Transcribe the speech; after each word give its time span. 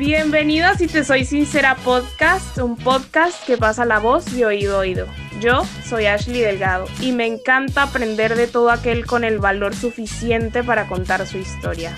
Bienvenido 0.00 0.66
Si 0.78 0.86
Te 0.86 1.04
Soy 1.04 1.26
Sincera 1.26 1.76
Podcast, 1.76 2.56
un 2.56 2.74
podcast 2.74 3.44
que 3.44 3.58
pasa 3.58 3.84
la 3.84 3.98
voz 3.98 4.24
de 4.34 4.46
oído 4.46 4.76
a 4.76 4.78
oído. 4.78 5.06
Yo 5.42 5.62
soy 5.84 6.06
Ashley 6.06 6.40
Delgado 6.40 6.86
y 7.02 7.12
me 7.12 7.26
encanta 7.26 7.82
aprender 7.82 8.34
de 8.34 8.46
todo 8.46 8.70
aquel 8.70 9.04
con 9.04 9.24
el 9.24 9.40
valor 9.40 9.76
suficiente 9.76 10.64
para 10.64 10.88
contar 10.88 11.26
su 11.26 11.36
historia. 11.36 11.94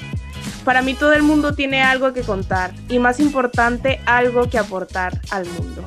Para 0.64 0.82
mí 0.82 0.94
todo 0.94 1.12
el 1.12 1.22
mundo 1.22 1.54
tiene 1.54 1.80
algo 1.80 2.12
que 2.12 2.22
contar 2.22 2.72
y 2.88 2.98
más 2.98 3.20
importante, 3.20 4.00
algo 4.04 4.50
que 4.50 4.58
aportar 4.58 5.20
al 5.30 5.46
mundo. 5.46 5.84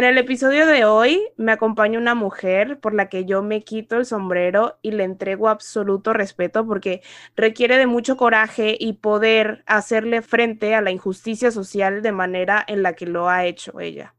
En 0.00 0.06
el 0.06 0.16
episodio 0.16 0.64
de 0.64 0.86
hoy 0.86 1.20
me 1.36 1.52
acompaña 1.52 1.98
una 1.98 2.14
mujer 2.14 2.80
por 2.80 2.94
la 2.94 3.10
que 3.10 3.26
yo 3.26 3.42
me 3.42 3.64
quito 3.64 3.98
el 3.98 4.06
sombrero 4.06 4.78
y 4.80 4.92
le 4.92 5.04
entrego 5.04 5.50
absoluto 5.50 6.14
respeto 6.14 6.66
porque 6.66 7.02
requiere 7.36 7.76
de 7.76 7.86
mucho 7.86 8.16
coraje 8.16 8.78
y 8.80 8.94
poder 8.94 9.62
hacerle 9.66 10.22
frente 10.22 10.74
a 10.74 10.80
la 10.80 10.90
injusticia 10.90 11.50
social 11.50 12.00
de 12.00 12.12
manera 12.12 12.64
en 12.66 12.82
la 12.82 12.94
que 12.94 13.04
lo 13.04 13.28
ha 13.28 13.44
hecho 13.44 13.78
ella. 13.78 14.14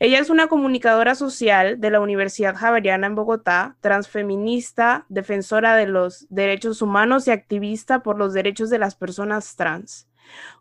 Ella 0.00 0.18
es 0.18 0.28
una 0.28 0.48
comunicadora 0.48 1.14
social 1.14 1.80
de 1.80 1.90
la 1.90 2.00
Universidad 2.00 2.54
Javeriana 2.54 3.06
en 3.06 3.14
Bogotá, 3.14 3.78
transfeminista, 3.80 5.06
defensora 5.08 5.76
de 5.76 5.86
los 5.86 6.26
derechos 6.28 6.82
humanos 6.82 7.26
y 7.26 7.30
activista 7.30 8.02
por 8.02 8.18
los 8.18 8.34
derechos 8.34 8.68
de 8.68 8.80
las 8.80 8.96
personas 8.96 9.56
trans. 9.56 10.05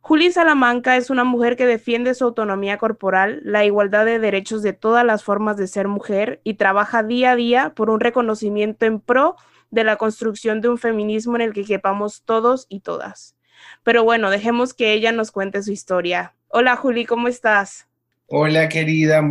Juli 0.02 0.31
Salamanca 0.31 0.97
es 0.97 1.09
una 1.09 1.23
mujer 1.23 1.55
que 1.55 1.66
defiende 1.66 2.13
su 2.13 2.25
autonomía 2.25 2.77
corporal, 2.77 3.41
la 3.44 3.66
igualdad 3.66 4.05
de 4.05 4.19
derechos 4.19 4.61
de 4.61 4.73
todas 4.73 5.03
las 5.03 5.23
formas 5.23 5.58
de 5.58 5.67
ser 5.67 5.88
mujer 5.88 6.41
y 6.44 6.55
trabaja 6.55 7.02
día 7.02 7.31
a 7.31 7.35
día 7.35 7.73
por 7.75 7.89
un 7.89 7.99
reconocimiento 7.99 8.86
en 8.86 8.99
pro 8.99 9.36
de 9.71 9.83
la 9.83 9.95
construcción 9.95 10.61
de 10.61 10.69
un 10.69 10.77
feminismo 10.77 11.36
en 11.36 11.41
el 11.41 11.53
que 11.53 11.66
quepamos 11.66 12.21
todos 12.23 12.67
y 12.69 12.81
todas. 12.81 13.36
Pero 13.83 14.03
bueno, 14.03 14.30
dejemos 14.30 14.73
que 14.73 14.93
ella 14.93 15.11
nos 15.11 15.31
cuente 15.31 15.63
su 15.63 15.71
historia. 15.71 16.36
Hola 16.49 16.75
Juli, 16.75 17.05
¿cómo 17.05 17.27
estás? 17.27 17.88
Hola 18.27 18.69
querida, 18.69 19.21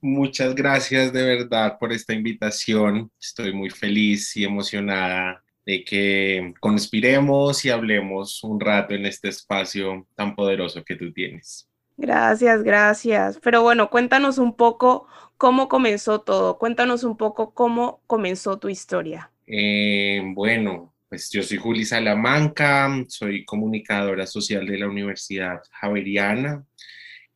muchas 0.00 0.54
gracias 0.54 1.12
de 1.12 1.22
verdad 1.22 1.78
por 1.78 1.92
esta 1.92 2.12
invitación. 2.12 3.10
Estoy 3.20 3.52
muy 3.52 3.70
feliz 3.70 4.36
y 4.36 4.44
emocionada 4.44 5.42
de 5.64 5.84
que 5.84 6.54
conspiremos 6.60 7.64
y 7.64 7.70
hablemos 7.70 8.42
un 8.42 8.60
rato 8.60 8.94
en 8.94 9.06
este 9.06 9.28
espacio 9.28 10.06
tan 10.14 10.34
poderoso 10.34 10.84
que 10.84 10.96
tú 10.96 11.12
tienes. 11.12 11.68
Gracias, 11.96 12.62
gracias. 12.62 13.38
Pero 13.42 13.62
bueno, 13.62 13.90
cuéntanos 13.90 14.38
un 14.38 14.56
poco 14.56 15.06
cómo 15.36 15.68
comenzó 15.68 16.20
todo. 16.20 16.58
Cuéntanos 16.58 17.04
un 17.04 17.16
poco 17.16 17.54
cómo 17.54 18.00
comenzó 18.06 18.58
tu 18.58 18.68
historia. 18.68 19.30
Eh, 19.46 20.22
bueno, 20.34 20.94
pues 21.08 21.30
yo 21.30 21.42
soy 21.42 21.58
Juli 21.58 21.84
Salamanca, 21.84 22.90
soy 23.08 23.44
comunicadora 23.44 24.26
social 24.26 24.66
de 24.66 24.78
la 24.78 24.88
Universidad 24.88 25.60
Javeriana. 25.70 26.64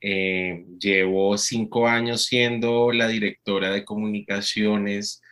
Eh, 0.00 0.64
llevo 0.78 1.36
cinco 1.36 1.86
años 1.86 2.24
siendo 2.24 2.92
la 2.92 3.08
directora 3.08 3.70
de 3.70 3.84
comunicaciones 3.84 5.22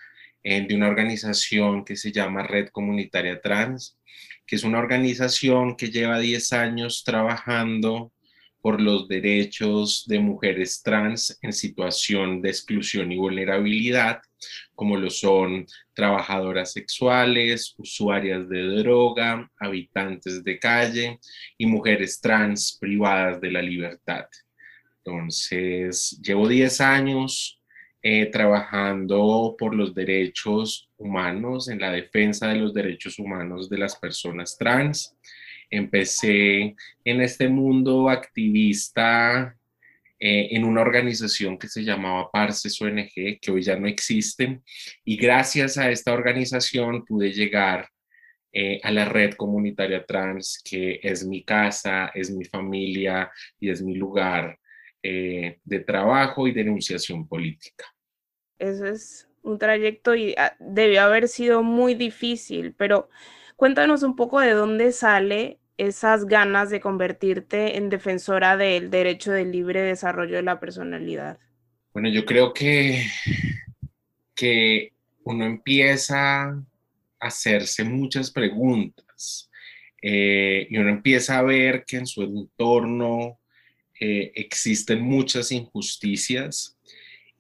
de 0.45 0.75
una 0.75 0.89
organización 0.89 1.85
que 1.85 1.97
se 1.97 2.13
llama 2.13 2.43
Red 2.43 2.69
Comunitaria 2.69 3.41
Trans, 3.41 3.99
que 4.47 4.57
es 4.57 4.65
una 4.65 4.79
organización 4.79 5.75
que 5.75 5.91
lleva 5.91 6.19
10 6.19 6.53
años 6.53 7.03
trabajando 7.03 8.13
por 8.61 8.81
los 8.81 9.09
derechos 9.09 10.05
de 10.07 10.19
mujeres 10.19 10.83
trans 10.83 11.39
en 11.43 11.53
situación 11.53 12.41
de 12.41 12.51
exclusión 12.51 13.11
y 13.13 13.17
vulnerabilidad, 13.17 14.21
como 14.75 14.97
lo 14.97 15.11
son 15.11 15.67
trabajadoras 15.95 16.73
sexuales, 16.73 17.75
usuarias 17.79 18.49
de 18.49 18.63
droga, 18.63 19.51
habitantes 19.59 20.45
de 20.45 20.59
calle 20.59 21.21
y 21.59 21.67
mujeres 21.67 22.21
trans 22.21 22.77
privadas 22.79 23.41
de 23.41 23.51
la 23.51 23.63
libertad. 23.63 24.27
Entonces, 25.05 26.19
llevo 26.23 26.49
10 26.49 26.81
años 26.81 27.61
eh, 28.07 28.27
trabajando 28.27 29.57
por 29.59 29.75
los 29.75 29.95
derechos 29.95 30.91
humanos, 30.99 31.71
en 31.71 31.81
la 31.81 31.91
defensa 31.91 32.49
de 32.49 32.57
los 32.57 32.75
derechos 32.75 33.19
humanos 33.19 33.71
de 33.71 33.79
las 33.79 33.97
personas 33.97 34.59
trans. 34.59 35.17
Empecé 35.71 36.77
en 37.03 37.21
este 37.23 37.49
mundo 37.49 38.11
activista 38.11 39.57
eh, 40.19 40.49
en 40.51 40.65
una 40.65 40.83
organización 40.83 41.57
que 41.57 41.67
se 41.69 41.83
llamaba 41.83 42.31
Parces 42.31 42.79
ONG, 42.79 43.41
que 43.41 43.51
hoy 43.51 43.63
ya 43.63 43.77
no 43.77 43.89
existe, 43.89 44.61
y 45.03 45.17
gracias 45.17 45.79
a 45.79 45.91
esta 45.91 46.13
organización 46.13 47.07
pude 47.07 47.33
llegar 47.33 47.89
eh, 48.53 48.81
a 48.83 48.91
la 48.91 49.07
red 49.07 49.33
comunitaria 49.33 50.05
trans, 50.05 50.61
que 50.63 51.01
es 51.03 51.27
mi 51.27 51.43
casa, 51.43 52.11
es 52.15 52.31
mi 52.31 52.45
familia 52.45 53.31
y 53.59 53.71
es 53.71 53.81
mi 53.81 53.95
lugar 53.95 54.59
de 55.03 55.81
trabajo 55.87 56.49
y 56.49 56.53
denunciación 56.53 57.29
política. 57.29 57.94
Eso 58.59 58.87
es 58.87 59.29
un 59.43 59.59
trayecto 59.59 60.15
y 60.15 60.35
ah, 60.37 60.57
debió 60.59 61.03
haber 61.03 61.29
sido 61.29 61.63
muy 61.63 61.95
difícil, 61.95 62.75
pero 62.77 63.09
cuéntanos 63.57 64.03
un 64.03 64.17
poco 64.17 64.41
de 64.41 64.53
dónde 64.53 64.93
sale 64.93 65.59
esas 65.77 66.27
ganas 66.27 66.71
de 66.71 66.81
convertirte 66.81 67.77
en 67.77 67.91
defensora 67.91 68.57
del 68.57 68.91
derecho 68.91 69.33
del 69.33 69.51
libre 69.51 69.83
desarrollo 69.83 70.37
de 70.37 70.43
la 70.43 70.61
personalidad. 70.61 71.39
Bueno, 71.93 72.09
yo 72.09 72.25
creo 72.25 72.53
que, 72.53 73.05
que 74.35 74.93
uno 75.25 75.45
empieza 75.45 76.43
a 76.45 76.65
hacerse 77.21 77.85
muchas 77.85 78.31
preguntas 78.31 79.51
eh, 80.03 80.67
y 80.71 80.77
uno 80.77 80.91
empieza 80.91 81.39
a 81.39 81.43
ver 81.43 81.85
que 81.87 81.97
en 81.97 82.07
su 82.07 82.23
entorno 82.23 83.41
eh, 83.99 84.33
existen 84.35 85.01
muchas 85.01 85.51
injusticias 85.51 86.77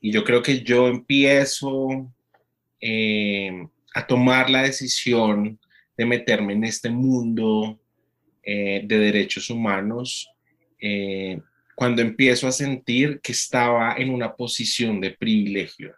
y 0.04 0.12
yo 0.12 0.22
creo 0.22 0.42
que 0.42 0.60
yo 0.60 0.86
empiezo 0.86 2.12
eh, 2.78 3.66
a 3.94 4.06
tomar 4.06 4.50
la 4.50 4.64
decisión 4.64 5.58
de 5.96 6.04
meterme 6.04 6.52
en 6.52 6.64
este 6.64 6.90
mundo 6.90 7.80
eh, 8.42 8.82
de 8.84 8.98
derechos 8.98 9.48
humanos 9.48 10.28
eh, 10.78 11.40
cuando 11.74 12.02
empiezo 12.02 12.46
a 12.46 12.52
sentir 12.52 13.18
que 13.22 13.32
estaba 13.32 13.94
en 13.96 14.10
una 14.10 14.36
posición 14.36 15.00
de 15.00 15.12
privilegio 15.12 15.94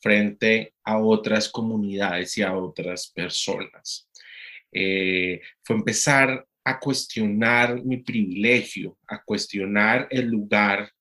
frente 0.00 0.74
a 0.82 0.98
otras 0.98 1.48
comunidades 1.48 2.36
y 2.38 2.42
a 2.42 2.56
otras 2.56 3.06
personas. 3.06 4.08
fue 5.62 5.76
empezar 5.76 6.44
a 6.64 6.80
cuestionar 6.80 7.84
mi 7.84 7.98
privilegio, 7.98 8.98
a 9.06 9.22
cuestionar 9.22 10.08
el 10.10 10.26
lugar 10.26 10.92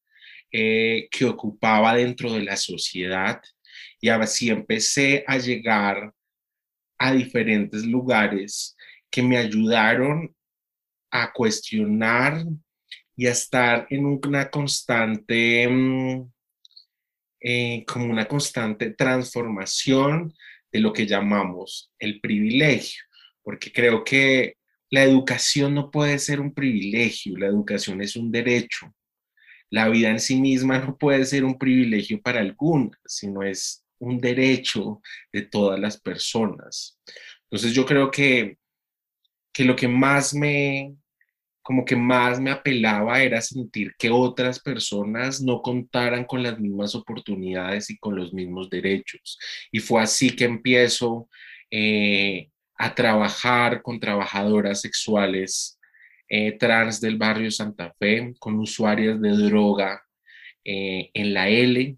eh, 0.59 1.07
que 1.11 1.23
ocupaba 1.23 1.93
dentro 1.93 2.33
de 2.33 2.41
la 2.41 2.57
sociedad 2.57 3.39
y 4.01 4.09
así 4.09 4.49
empecé 4.49 5.23
a 5.27 5.37
llegar 5.37 6.11
a 6.97 7.13
diferentes 7.13 7.85
lugares 7.85 8.75
que 9.11 9.21
me 9.21 9.37
ayudaron 9.37 10.35
a 11.11 11.31
cuestionar 11.31 12.43
y 13.15 13.27
a 13.27 13.33
estar 13.33 13.85
en 13.91 14.07
una 14.07 14.49
constante, 14.49 15.67
mm, 15.69 16.31
eh, 17.39 17.85
como 17.85 18.05
una 18.05 18.27
constante 18.27 18.89
transformación 18.95 20.33
de 20.71 20.79
lo 20.79 20.91
que 20.91 21.05
llamamos 21.05 21.91
el 21.99 22.19
privilegio, 22.19 23.03
porque 23.43 23.71
creo 23.71 24.03
que 24.03 24.55
la 24.89 25.03
educación 25.03 25.75
no 25.75 25.91
puede 25.91 26.17
ser 26.17 26.39
un 26.41 26.51
privilegio, 26.51 27.37
la 27.37 27.45
educación 27.45 28.01
es 28.01 28.15
un 28.15 28.31
derecho 28.31 28.91
la 29.69 29.89
vida 29.89 30.09
en 30.09 30.19
sí 30.19 30.39
misma 30.39 30.79
no 30.79 30.97
puede 30.97 31.25
ser 31.25 31.43
un 31.43 31.57
privilegio 31.57 32.21
para 32.21 32.39
algunas, 32.39 32.97
sino 33.05 33.43
es 33.43 33.83
un 33.99 34.17
derecho 34.19 35.01
de 35.31 35.41
todas 35.43 35.79
las 35.79 35.99
personas. 35.99 36.99
Entonces 37.43 37.73
yo 37.73 37.85
creo 37.85 38.11
que, 38.11 38.57
que 39.53 39.65
lo 39.65 39.75
que 39.75 39.87
más 39.87 40.33
me, 40.33 40.95
como 41.61 41.83
que 41.83 41.95
más 41.95 42.39
me 42.39 42.51
apelaba 42.51 43.21
era 43.21 43.41
sentir 43.41 43.93
que 43.97 44.09
otras 44.09 44.59
personas 44.59 45.41
no 45.41 45.61
contaran 45.61 46.25
con 46.25 46.43
las 46.43 46.59
mismas 46.59 46.95
oportunidades 46.95 47.89
y 47.89 47.97
con 47.97 48.15
los 48.15 48.33
mismos 48.33 48.69
derechos. 48.69 49.37
Y 49.71 49.79
fue 49.79 50.01
así 50.01 50.35
que 50.35 50.45
empiezo 50.45 51.29
eh, 51.69 52.49
a 52.77 52.93
trabajar 52.95 53.81
con 53.81 53.99
trabajadoras 53.99 54.81
sexuales 54.81 55.76
eh, 56.29 56.57
trans 56.57 56.99
del 57.01 57.17
barrio 57.17 57.51
Santa 57.51 57.93
Fe, 57.99 58.33
con 58.39 58.59
usuarias 58.59 59.21
de 59.21 59.29
droga 59.29 60.03
eh, 60.63 61.09
en 61.13 61.33
la 61.33 61.49
L. 61.49 61.97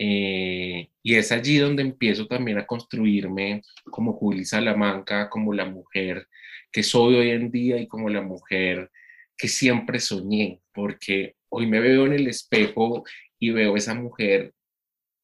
Eh, 0.00 0.88
y 1.02 1.14
es 1.14 1.32
allí 1.32 1.58
donde 1.58 1.82
empiezo 1.82 2.26
también 2.26 2.58
a 2.58 2.66
construirme 2.66 3.62
como 3.84 4.12
Juli 4.12 4.44
Salamanca, 4.44 5.28
como 5.28 5.52
la 5.52 5.64
mujer 5.64 6.28
que 6.70 6.82
soy 6.82 7.16
hoy 7.16 7.30
en 7.30 7.50
día 7.50 7.78
y 7.78 7.88
como 7.88 8.08
la 8.08 8.22
mujer 8.22 8.90
que 9.36 9.48
siempre 9.48 10.00
soñé, 10.00 10.60
porque 10.72 11.36
hoy 11.48 11.66
me 11.66 11.80
veo 11.80 12.06
en 12.06 12.12
el 12.12 12.28
espejo 12.28 13.04
y 13.38 13.50
veo 13.50 13.76
esa 13.76 13.94
mujer 13.94 14.52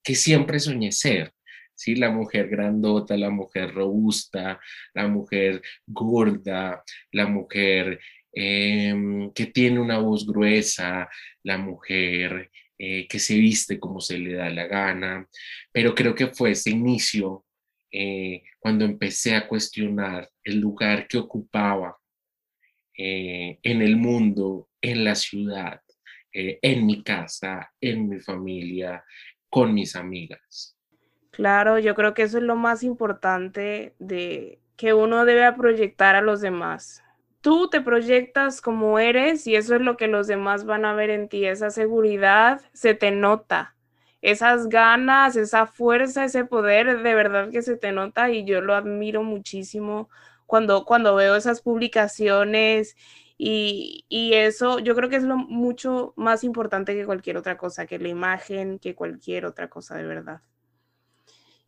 que 0.03 0.15
siempre 0.15 0.59
soñé 0.59 0.93
ser. 0.93 1.33
¿sí? 1.75 1.97
La 1.97 2.11
mujer 2.11 2.49
grandota, 2.49 3.17
la 3.17 3.31
mujer 3.31 3.75
robusta, 3.75 4.61
la 4.95 5.09
mujer 5.09 5.63
gorda, 5.87 6.83
la 7.13 7.27
mujer 7.27 8.01
em, 8.35 9.33
que 9.33 9.47
tiene 9.47 9.81
una 9.81 9.99
voz 9.99 10.27
gruesa, 10.27 11.09
la 11.43 11.59
mujer 11.59 12.51
eh, 12.77 13.07
que 13.07 13.19
se 13.21 13.37
viste 13.37 13.79
como 13.79 14.01
se 14.01 14.19
le 14.19 14.35
da 14.35 14.51
la 14.51 14.67
gana. 14.67 15.29
Pero 15.73 15.95
creo 15.95 16.15
que 16.15 16.29
fue 16.29 16.53
ese 16.53 16.71
inicio 16.71 17.45
eh, 17.91 18.43
cuando 18.59 18.85
empecé 18.85 19.37
a 19.37 19.47
cuestionar 19.47 20.29
el 20.43 20.59
lugar 20.59 21.07
que 21.07 21.19
ocupaba 21.19 21.97
eh, 22.97 23.59
en 23.63 23.83
el 23.83 23.97
mundo, 23.97 24.69
en 24.81 25.05
la 25.05 25.15
ciudad, 25.15 25.81
en 26.33 26.85
mi 26.85 27.05
casa, 27.05 27.73
en 27.81 28.09
mi 28.09 28.19
familia, 28.19 29.05
con 29.49 29.73
mis 29.73 29.95
amigas. 29.95 30.77
Claro, 31.31 31.79
yo 31.79 31.95
creo 31.95 32.13
que 32.13 32.23
eso 32.23 32.39
es 32.39 32.43
lo 32.43 32.57
más 32.57 32.83
importante 32.83 33.95
de 34.01 34.59
que 34.77 34.95
uno 34.95 35.25
debe 35.25 35.53
proyectar 35.53 36.17
a 36.17 36.23
los 36.23 36.41
demás. 36.41 37.04
Tú 37.45 37.69
te 37.69 37.83
proyectas 37.83 38.63
como 38.63 38.99
eres 38.99 39.47
y 39.47 39.55
eso 39.55 39.75
es 39.75 39.83
lo 39.83 39.99
que 39.99 40.09
los 40.09 40.27
demás 40.27 40.65
van 40.65 40.87
a 40.87 40.95
ver 40.95 41.11
en 41.11 41.29
ti. 41.29 41.45
Esa 41.45 41.69
seguridad 41.69 42.63
se 42.73 42.95
te 42.95 43.11
nota. 43.11 43.77
Esas 44.23 44.71
ganas, 44.71 45.37
esa 45.37 45.67
fuerza, 45.67 46.25
ese 46.25 46.47
poder, 46.47 47.03
de 47.03 47.15
verdad 47.15 47.51
que 47.51 47.61
se 47.61 47.77
te 47.77 47.93
nota 47.93 48.31
y 48.31 48.47
yo 48.47 48.63
lo 48.63 48.75
admiro 48.75 49.23
muchísimo 49.23 50.09
cuando, 50.47 50.87
cuando 50.87 51.15
veo 51.17 51.37
esas 51.37 51.61
publicaciones 51.61 52.97
y, 53.37 54.07
eso 54.33 54.79
yo 54.79 54.95
creo 54.95 55.11
que 55.11 55.17
es 55.17 55.25
lo 55.25 55.37
mucho 55.37 56.15
más 56.17 56.45
importante 56.45 56.95
que 56.95 57.05
cualquier 57.05 57.37
otra 57.37 57.59
cosa, 57.59 57.85
que 57.85 57.99
la 57.99 58.09
imagen, 58.09 58.79
que 58.79 58.95
cualquier 58.95 59.45
otra 59.45 59.69
cosa 59.69 59.97
de 59.97 60.07
verdad. 60.07 60.41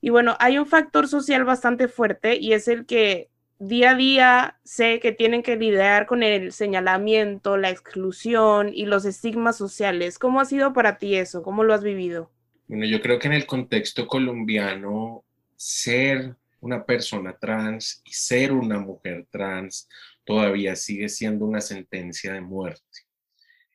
Y 0.01 0.09
bueno, 0.09 0.37
hay 0.41 0.57
un 0.57 0.65
factor 0.65 1.07
social 1.07 1.45
bastante 1.45 1.87
fuerte 1.87 2.37
y 2.37 2.55
es 2.55 2.67
el 2.67 2.87
que 2.87 3.29
día 3.59 3.91
a 3.91 3.95
día 3.95 4.61
sé 4.65 5.01
que 5.01 5.13
tienen 5.13 5.43
que 5.43 5.57
lidiar 5.57 6.07
con 6.07 6.23
el 6.23 6.53
señalamiento, 6.53 7.57
la 7.57 7.71
exclusión 7.71 8.71
y 8.73 8.87
los 8.87 9.05
estigmas 9.05 9.57
sociales. 9.57 10.19
¿Cómo 10.19 10.41
ha 10.41 10.45
sido 10.45 10.73
para 10.73 10.99
ti 10.99 11.17
eso? 11.17 11.43
¿Cómo 11.43 11.65
lo 11.65 11.75
has 11.75 11.83
vivido? 11.83 12.31
Bueno, 12.69 12.85
yo 12.87 13.01
creo 13.01 13.19
que 13.19 13.29
en 13.29 13.35
el 13.35 13.47
contexto 13.47 14.07
colombiano, 14.07 15.25
ser 15.57 16.37
una 16.61 16.85
persona 16.85 17.37
trans 17.39 18.03
y 18.05 18.13
ser 18.13 18.53
una 18.53 18.79
mujer 18.79 19.27
trans 19.31 19.89
todavía 20.25 20.75
sigue 20.75 21.09
siendo 21.09 21.45
una 21.47 21.61
sentencia 21.61 22.33
de 22.33 22.41
muerte. 22.41 22.83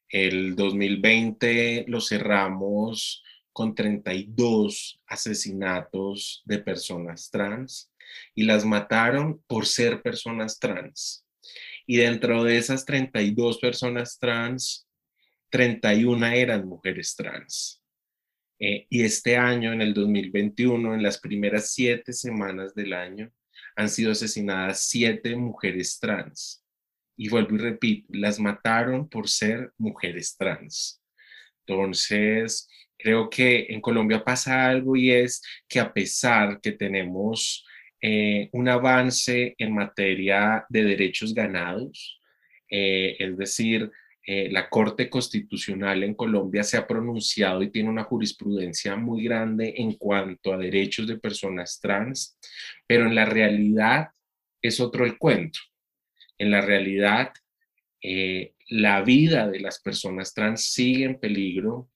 El 0.10 0.56
2020 0.56 1.86
lo 1.88 2.02
cerramos 2.02 3.24
con 3.54 3.76
32 3.76 5.02
asesinatos 5.08 6.42
de 6.46 6.60
personas 6.60 7.30
trans 7.30 7.91
y 8.36 8.44
las 8.44 8.66
mataron 8.66 9.42
por 9.48 9.66
ser 9.66 10.02
personas 10.02 10.60
trans. 10.60 11.26
Y 11.86 11.98
dentro 11.98 12.44
de 12.44 12.58
esas 12.58 12.86
32 12.86 13.60
personas 13.60 14.18
trans, 14.20 14.88
31 15.50 16.28
eran 16.28 16.68
mujeres 16.68 17.16
trans. 17.16 17.82
Eh, 18.60 18.86
y 18.90 19.04
este 19.04 19.38
año, 19.38 19.74
en 19.74 19.82
el 19.82 19.94
2021, 19.94 20.94
en 20.94 21.04
las 21.04 21.20
primeras 21.20 21.74
siete 21.74 22.14
semanas 22.14 22.76
del 22.76 22.94
año, 22.94 23.32
han 23.76 23.90
sido 23.90 24.12
asesinadas 24.12 24.86
siete 24.88 25.36
mujeres 25.36 26.00
trans. 26.00 26.64
Y 27.18 27.30
vuelvo 27.30 27.56
y 27.56 27.58
repito, 27.58 28.08
las 28.12 28.40
mataron 28.40 29.10
por 29.10 29.28
ser 29.28 29.72
mujeres 29.78 30.38
trans. 30.38 31.02
Entonces, 31.66 32.68
creo 32.98 33.30
que 33.30 33.68
en 33.70 33.82
Colombia 33.82 34.24
pasa 34.24 34.68
algo 34.68 34.96
y 34.96 35.12
es 35.12 35.42
que 35.68 35.80
a 35.80 35.92
pesar 35.92 36.60
que 36.62 36.72
tenemos 36.72 37.66
eh, 38.04 38.50
un 38.54 38.68
avance 38.68 39.54
en 39.60 39.76
materia 39.76 40.66
de 40.70 40.84
derechos 40.84 41.36
ganados, 41.36 42.20
eh, 42.68 43.16
es 43.20 43.38
decir, 43.38 43.92
eh, 44.26 44.50
la 44.52 44.70
Corte 44.70 45.08
Constitucional 45.08 46.04
en 46.04 46.16
Colombia 46.16 46.64
se 46.64 46.78
ha 46.78 46.88
pronunciado 46.88 47.62
y 47.62 47.70
tiene 47.70 47.90
una 47.90 48.04
jurisprudencia 48.04 48.96
muy 48.96 49.24
grande 49.24 49.76
en 49.78 49.94
cuanto 49.94 50.52
a 50.52 50.58
derechos 50.58 51.06
de 51.06 51.20
personas 51.20 51.80
trans, 51.80 52.40
pero 52.88 53.06
en 53.06 53.14
la 53.14 53.26
realidad 53.26 54.08
es 54.64 54.80
otro 54.80 55.06
el 55.06 55.20
cuento. 55.20 55.60
En 56.40 56.50
la 56.50 56.62
realidad, 56.62 57.34
la 58.70 59.02
vida 59.04 59.48
de 59.48 59.60
las 59.60 59.80
personas 59.80 60.34
trans 60.34 60.72
sigue 60.72 61.06
en 61.06 61.20
peligro 61.20 61.90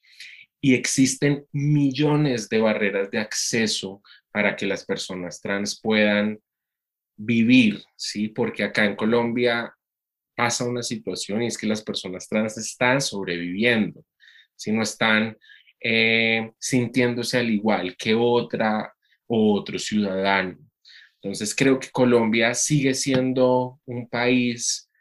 y 0.61 0.75
existen 0.75 1.45
millones 1.51 2.49
de 2.49 2.59
barreras 2.59 3.09
de 3.09 3.19
acceso 3.19 4.01
para 4.35 4.53
que 4.53 4.65
las 4.65 4.83
personas 4.85 5.39
trans 5.39 5.79
puedan 5.79 6.37
vivir, 7.15 7.81
¿sí? 7.95 8.27
Porque 8.27 8.65
acá 8.65 8.83
en 8.83 8.97
Colombia 8.97 9.73
pasa 10.35 10.67
una 10.67 10.83
situación 10.83 11.41
y 11.41 11.47
es 11.47 11.57
que 11.57 11.67
las 11.67 11.81
personas 11.81 12.27
trans 12.27 12.57
están 12.57 12.99
sobreviviendo, 12.99 14.03
si 14.53 14.73
no 14.73 14.81
están 14.81 15.37
eh, 15.79 16.51
sintiéndose 16.59 17.37
al 17.37 17.49
igual 17.49 17.95
que 17.95 18.13
otra 18.13 18.93
o 19.25 19.53
otro 19.53 19.79
ciudadano. 19.79 20.57
Entonces 21.21 21.55
creo 21.55 21.79
que 21.79 21.91
Colombia 21.91 22.53
sigue 22.55 22.93
siendo 22.93 23.79
un 23.85 24.09
país 24.09 24.91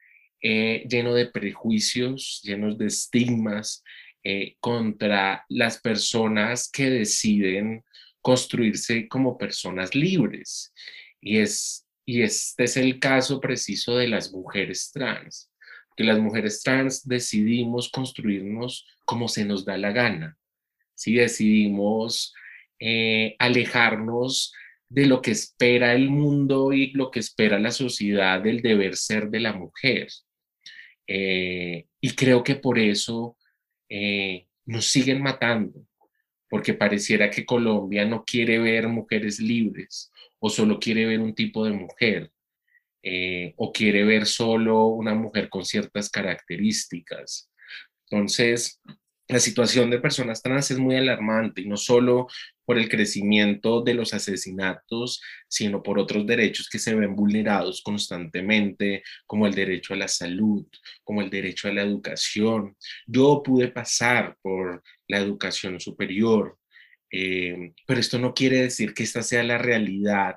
eh, 0.41 0.87
lleno 0.89 1.13
de 1.13 1.27
prejuicios, 1.27 2.41
llenos 2.45 2.79
de 2.79 2.87
estigmas 2.87 3.83
eh, 4.23 4.55
contra 4.61 5.45
las 5.49 5.81
personas 5.81 6.71
que 6.71 6.89
deciden 6.89 7.83
construirse 8.25 9.07
como 9.07 9.37
personas 9.37 9.95
libres. 9.95 10.73
Y 11.21 11.39
es 11.39 11.85
y 12.07 12.23
este 12.23 12.65
es 12.65 12.77
el 12.77 12.99
caso 12.99 13.41
preciso 13.41 13.97
de 13.97 14.09
las 14.09 14.33
mujeres 14.33 14.91
trans, 14.93 15.51
que 15.97 16.05
las 16.05 16.19
mujeres 16.19 16.63
trans 16.63 17.07
decidimos 17.07 17.91
construirnos 17.91 18.87
como 19.05 19.29
se 19.29 19.45
nos 19.45 19.65
da 19.65 19.79
la 19.79 19.93
gana, 19.93 20.37
si 20.95 21.15
decidimos 21.15 22.35
eh, 22.79 23.37
alejarnos 23.39 24.53
de 24.89 25.07
lo 25.07 25.23
que 25.23 25.31
espera 25.31 25.95
el 25.95 26.11
mundo 26.11 26.73
y 26.73 26.91
lo 26.93 27.11
que 27.11 27.21
espera 27.21 27.59
la 27.59 27.71
sociedad 27.71 28.43
del 28.43 28.61
deber 28.61 28.97
ser 28.97 29.31
de 29.31 29.41
la 29.41 29.55
mujer. 29.55 30.09
Eh, 31.07 31.87
y 32.01 32.11
creo 32.15 32.45
que 32.45 32.57
por 32.57 32.79
eso 32.79 33.37
eh, 33.89 34.47
nos 34.67 34.87
siguen 34.87 35.23
matando, 35.23 35.87
porque 36.55 36.73
pareciera 36.73 37.31
que 37.31 37.45
Colombia 37.45 38.05
no 38.05 38.23
quiere 38.25 38.61
ver 38.61 38.87
mujeres 38.87 39.41
libres 39.41 40.13
o 40.39 40.49
solo 40.49 40.79
quiere 40.79 41.05
ver 41.05 41.19
un 41.19 41.35
tipo 41.35 41.65
de 41.65 41.73
mujer, 41.73 42.31
eh, 43.03 43.55
o 43.57 43.73
quiere 43.73 44.05
ver 44.05 44.25
solo 44.25 44.87
una 44.87 45.17
mujer 45.17 45.49
con 45.49 45.65
ciertas 45.65 46.09
características. 46.09 47.51
Entonces, 48.09 48.81
la 49.29 49.41
situación 49.41 49.91
de 49.91 50.01
personas 50.01 50.43
trans 50.43 50.71
es 50.71 50.79
muy 50.79 50.97
alarmante 50.97 51.63
y 51.63 51.69
no 51.69 51.77
solo 51.77 52.27
por 52.65 52.79
el 52.79 52.89
crecimiento 52.89 53.83
de 53.83 53.95
los 53.95 54.13
asesinatos, 54.13 55.23
sino 55.49 55.83
por 55.83 55.99
otros 55.99 56.27
derechos 56.27 56.69
que 56.69 56.79
se 56.79 56.95
ven 56.95 57.15
vulnerados 57.17 57.83
constantemente, 57.83 59.03
como 59.27 59.47
el 59.47 59.55
derecho 59.55 59.95
a 59.95 59.97
la 59.97 60.09
salud, 60.09 60.67
como 61.03 61.23
el 61.23 61.31
derecho 61.31 61.69
a 61.69 61.73
la 61.73 61.83
educación. 61.83 62.77
Yo 63.07 63.43
pude 63.43 63.69
pasar 63.69 64.37
por 64.43 64.83
la 65.09 65.19
educación 65.19 65.81
superior, 65.81 66.59
eh, 67.11 67.73
pero 67.87 68.01
esto 68.01 68.19
no 68.19 68.35
quiere 68.35 68.63
decir 68.63 68.93
que 68.93 69.05
esta 69.05 69.23
sea 69.23 69.43
la 69.43 69.59
realidad 69.59 70.37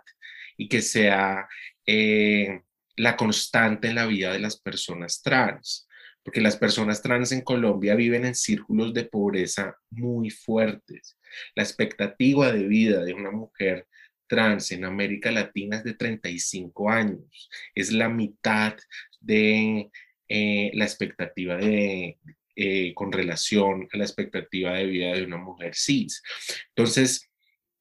y 0.58 0.70
que 0.70 0.82
sea 0.82 1.48
eh, 1.86 2.62
la 2.96 3.15
constante 3.15 3.89
en 3.89 3.96
la 3.96 4.06
vida 4.06 4.32
de 4.32 4.39
las 4.39 4.60
personas 4.60 5.22
trans, 5.22 5.87
porque 6.27 6.41
las 6.41 6.57
personas 6.57 7.01
trans 7.01 7.31
en 7.31 7.39
Colombia 7.39 7.96
viven 7.96 8.25
en 8.25 8.36
círculos 8.36 8.93
de 8.93 9.05
pobreza 9.05 9.77
muy 9.91 10.29
fuertes. 10.29 11.17
La 11.55 11.63
expectativa 11.63 12.51
de 12.51 12.67
vida 12.67 13.01
de 13.05 13.13
una 13.13 13.31
mujer 13.31 13.88
trans 14.27 14.74
en 14.74 14.84
América 14.84 15.31
Latina 15.31 15.77
es 15.77 15.86
de 15.86 15.93
35 15.93 16.89
años, 16.89 17.50
es 17.74 17.93
la 17.93 18.10
mitad 18.10 18.75
de 19.22 19.89
eh, 20.27 20.72
la 20.74 20.84
expectativa 20.84 21.55
de, 21.55 22.17
eh, 22.57 22.93
con 22.93 23.13
relación 23.13 23.88
a 23.93 23.98
la 23.98 24.03
expectativa 24.03 24.74
de 24.74 24.86
vida 24.86 25.13
de 25.13 25.24
una 25.24 25.38
mujer 25.38 25.75
cis. 25.75 26.22
Entonces, 26.75 27.26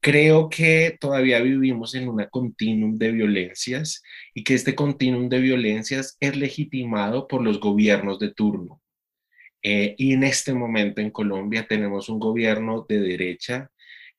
creo 0.07 0.49
que 0.49 0.97
todavía 1.01 1.41
vivimos 1.41 1.97
en 1.97 2.09
una 2.09 2.29
continuum 2.29 2.97
de 2.97 3.11
violencias 3.11 4.05
y 4.35 4.45
que 4.45 4.55
este 4.55 4.77
continuum 4.77 5.29
de 5.29 5.41
violencias 5.41 6.17
es 6.21 6.37
legitimado 6.37 7.27
por 7.27 7.43
los 7.43 7.59
gobiernos 7.59 8.21
de 8.21 8.33
turno. 8.33 8.81
Eh, 9.65 9.97
y 9.99 10.13
en 10.13 10.23
este 10.23 10.55
momento 10.55 11.01
en 11.01 11.11
Colombia 11.11 11.67
tenemos 11.69 12.09
un 12.09 12.21
gobierno 12.21 12.87
de 12.89 13.01
derecha, 13.01 13.73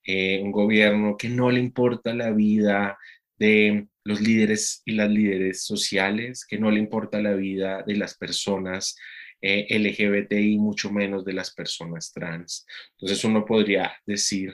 eh, 0.03 0.41
un 0.43 0.51
gobierno 0.51 1.15
que 1.15 1.29
no 1.29 1.51
le 1.51 1.61
importa 1.61 2.13
la 2.13 2.31
vida 2.31 2.97
de 3.37 3.87
los 4.03 4.19
líderes 4.19 4.81
y 4.83 4.91
las 4.91 5.09
líderes 5.09 5.63
sociales, 5.63 6.45
que 6.45 6.59
no 6.59 6.69
le 6.69 6.79
importa 6.79 7.21
la 7.21 7.33
vida 7.33 7.83
de 7.87 7.95
las 7.95 8.17
personas 8.17 8.97
eh, 9.39 9.67
LGBTI, 9.69 10.57
mucho 10.57 10.91
menos 10.91 11.23
de 11.23 11.31
las 11.31 11.53
personas 11.53 12.11
trans. 12.11 12.65
Entonces 12.97 13.23
uno 13.23 13.45
podría 13.45 13.93
decir 14.05 14.53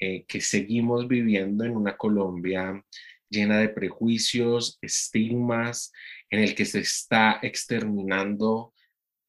eh, 0.00 0.24
que 0.26 0.40
seguimos 0.40 1.08
viviendo 1.08 1.64
en 1.64 1.76
una 1.76 1.96
Colombia 1.96 2.82
llena 3.28 3.58
de 3.58 3.68
prejuicios, 3.68 4.78
estigmas, 4.80 5.92
en 6.30 6.40
el 6.40 6.54
que 6.54 6.64
se 6.64 6.80
está 6.80 7.38
exterminando 7.42 8.72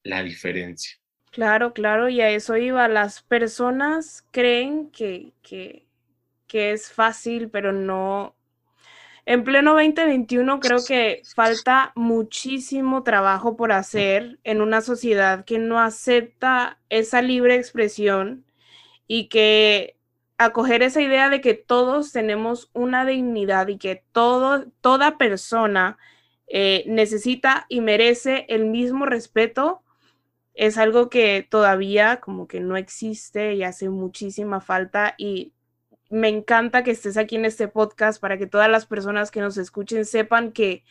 la 0.04 0.24
diferencia. 0.24 0.98
Claro, 1.32 1.74
claro, 1.74 2.10
y 2.10 2.22
a 2.22 2.30
eso 2.30 2.58
iba. 2.58 2.88
Las 2.88 3.22
personas 3.22 4.26
creen 4.32 4.90
que, 4.90 5.34
que, 5.42 5.86
que 6.48 6.72
es 6.72 6.92
fácil, 6.92 7.50
pero 7.50 7.72
no. 7.72 8.36
En 9.26 9.44
pleno 9.44 9.74
2021 9.74 10.60
creo 10.62 10.80
que 10.88 11.22
falta 11.36 11.92
muchísimo 11.96 13.04
trabajo 13.04 13.58
por 13.58 13.74
hacer 13.74 14.40
en 14.46 14.62
una 14.62 14.80
sociedad 14.80 15.44
que 15.44 15.60
no 15.60 15.82
acepta 15.82 16.80
esa 16.90 17.22
libre 17.22 17.56
expresión 17.56 18.46
y 19.06 19.28
que 19.28 19.97
acoger 20.38 20.84
esa 20.84 21.02
idea 21.02 21.30
de 21.30 21.42
que 21.42 21.54
todos 21.54 22.12
tenemos 22.12 22.70
una 22.74 23.06
dignidad 23.06 23.68
y 23.68 23.78
que 23.78 24.04
todo, 24.12 24.66
toda 24.82 25.18
persona 25.18 25.98
eh, 26.48 26.84
necesita 26.88 27.66
y 27.70 27.82
merece 27.82 28.46
el 28.50 28.66
mismo 28.66 29.06
respeto 29.06 29.84
es 30.58 30.78
algo 30.80 31.10
que 31.10 31.46
todavía 31.48 32.20
como 32.20 32.48
que 32.48 32.60
no 32.60 32.78
existe 32.78 33.54
y 33.54 33.64
hace 33.64 33.90
muchísima 33.90 34.60
falta 34.60 35.14
y 35.18 35.54
me 36.10 36.30
encanta 36.30 36.84
que 36.84 36.92
estés 36.92 37.18
aquí 37.18 37.36
en 37.36 37.46
este 37.46 37.68
podcast 37.68 38.20
para 38.20 38.38
que 38.38 38.48
todas 38.48 38.70
las 38.70 38.88
personas 38.88 39.30
que 39.30 39.40
nos 39.40 39.58
escuchen 39.58 40.04
sepan 40.06 40.52
que 40.52 40.84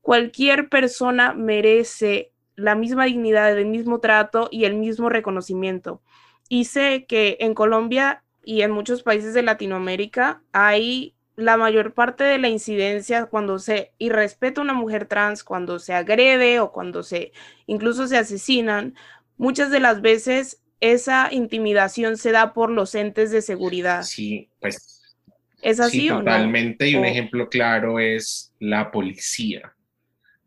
cualquier 0.00 0.70
persona 0.70 1.34
merece 1.34 2.32
la 2.54 2.74
misma 2.74 3.04
dignidad, 3.04 3.56
el 3.58 3.66
mismo 3.66 4.00
trato 4.00 4.48
y 4.50 4.64
el 4.64 4.74
mismo 4.76 5.10
reconocimiento. 5.10 6.00
Y 6.48 6.64
sé 6.64 7.04
que 7.06 7.36
en 7.40 7.54
Colombia 7.54 8.24
y 8.46 8.62
en 8.62 8.70
muchos 8.70 9.02
países 9.02 9.34
de 9.34 9.42
Latinoamérica 9.42 10.40
hay 10.52 11.16
la 11.34 11.56
mayor 11.56 11.94
parte 11.94 12.22
de 12.22 12.38
la 12.38 12.48
incidencia 12.48 13.26
cuando 13.26 13.58
se 13.58 13.92
irrespeta 13.98 14.60
a 14.60 14.64
una 14.64 14.72
mujer 14.72 15.06
trans, 15.06 15.42
cuando 15.42 15.80
se 15.80 15.92
agrede 15.92 16.60
o 16.60 16.70
cuando 16.70 17.02
se 17.02 17.32
incluso 17.66 18.06
se 18.06 18.16
asesinan, 18.16 18.94
muchas 19.36 19.72
de 19.72 19.80
las 19.80 20.00
veces 20.00 20.62
esa 20.78 21.28
intimidación 21.32 22.16
se 22.16 22.30
da 22.30 22.54
por 22.54 22.70
los 22.70 22.94
entes 22.94 23.32
de 23.32 23.42
seguridad. 23.42 24.04
Sí, 24.04 24.48
pues. 24.60 25.16
¿Es 25.60 25.80
así 25.80 26.02
sí, 26.02 26.08
totalmente. 26.08 26.88
Y 26.88 26.94
un 26.94 27.04
ejemplo 27.04 27.48
claro 27.48 27.98
es 27.98 28.52
la 28.60 28.92
policía. 28.92 29.74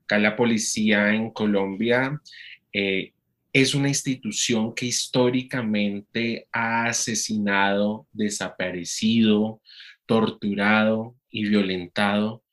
Acá 0.03 0.17
la 0.19 0.37
policía 0.37 1.13
en 1.13 1.31
Colombia 1.31 2.21
eh, 2.71 3.11
es 3.51 3.73
una 3.73 3.87
institución 3.87 4.73
que 4.73 4.85
históricamente 4.85 6.47
ha 6.51 6.85
asesinado, 6.85 8.07
desaparecido, 8.11 9.61
torturado 10.05 11.15
y 11.29 11.47
violentado 11.49 12.43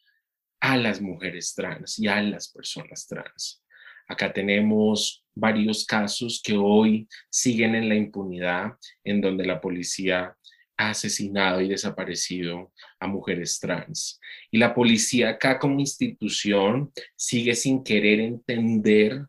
a 0.61 0.77
las 0.77 1.01
mujeres 1.01 1.55
trans 1.55 1.99
y 1.99 2.09
a 2.09 2.23
las 2.23 2.49
personas 2.49 3.07
trans. 3.07 3.63
Acá 4.09 4.33
tenemos 4.33 5.25
varios 5.35 5.85
casos 5.85 6.41
que 6.43 6.57
hoy 6.57 7.09
siguen 7.29 7.75
en 7.75 7.89
la 7.89 7.97
impunidad, 7.97 8.73
en 9.05 9.21
donde 9.21 9.45
la 9.45 9.61
policía 9.61 10.37
ha 10.79 10.91
asesinado 10.91 11.61
y 11.61 11.69
desaparecido 11.69 12.73
a 13.01 13.07
mujeres 13.07 13.59
trans. 13.59 14.21
Y 14.51 14.59
la 14.59 14.75
policía 14.75 15.31
acá 15.31 15.59
como 15.59 15.81
institución 15.81 16.93
sigue 17.17 17.55
sin 17.55 17.83
querer 17.83 18.21
entender 18.21 19.27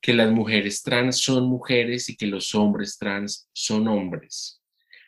que 0.00 0.14
las 0.14 0.30
mujeres 0.30 0.82
trans 0.82 1.18
son 1.18 1.48
mujeres 1.48 2.08
y 2.08 2.16
que 2.16 2.26
los 2.26 2.54
hombres 2.54 2.98
trans 2.98 3.48
son 3.52 3.88
hombres. 3.88 4.62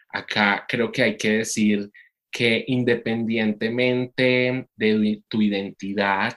Acá 0.09 0.67
creo 0.69 0.93
que 0.93 1.03
hay 1.03 1.17
que 1.17 1.39
decir 1.39 1.91
que 2.31 2.65
independientemente 2.67 4.67
de 4.77 5.23
tu 5.29 5.43
identidad, 5.43 6.37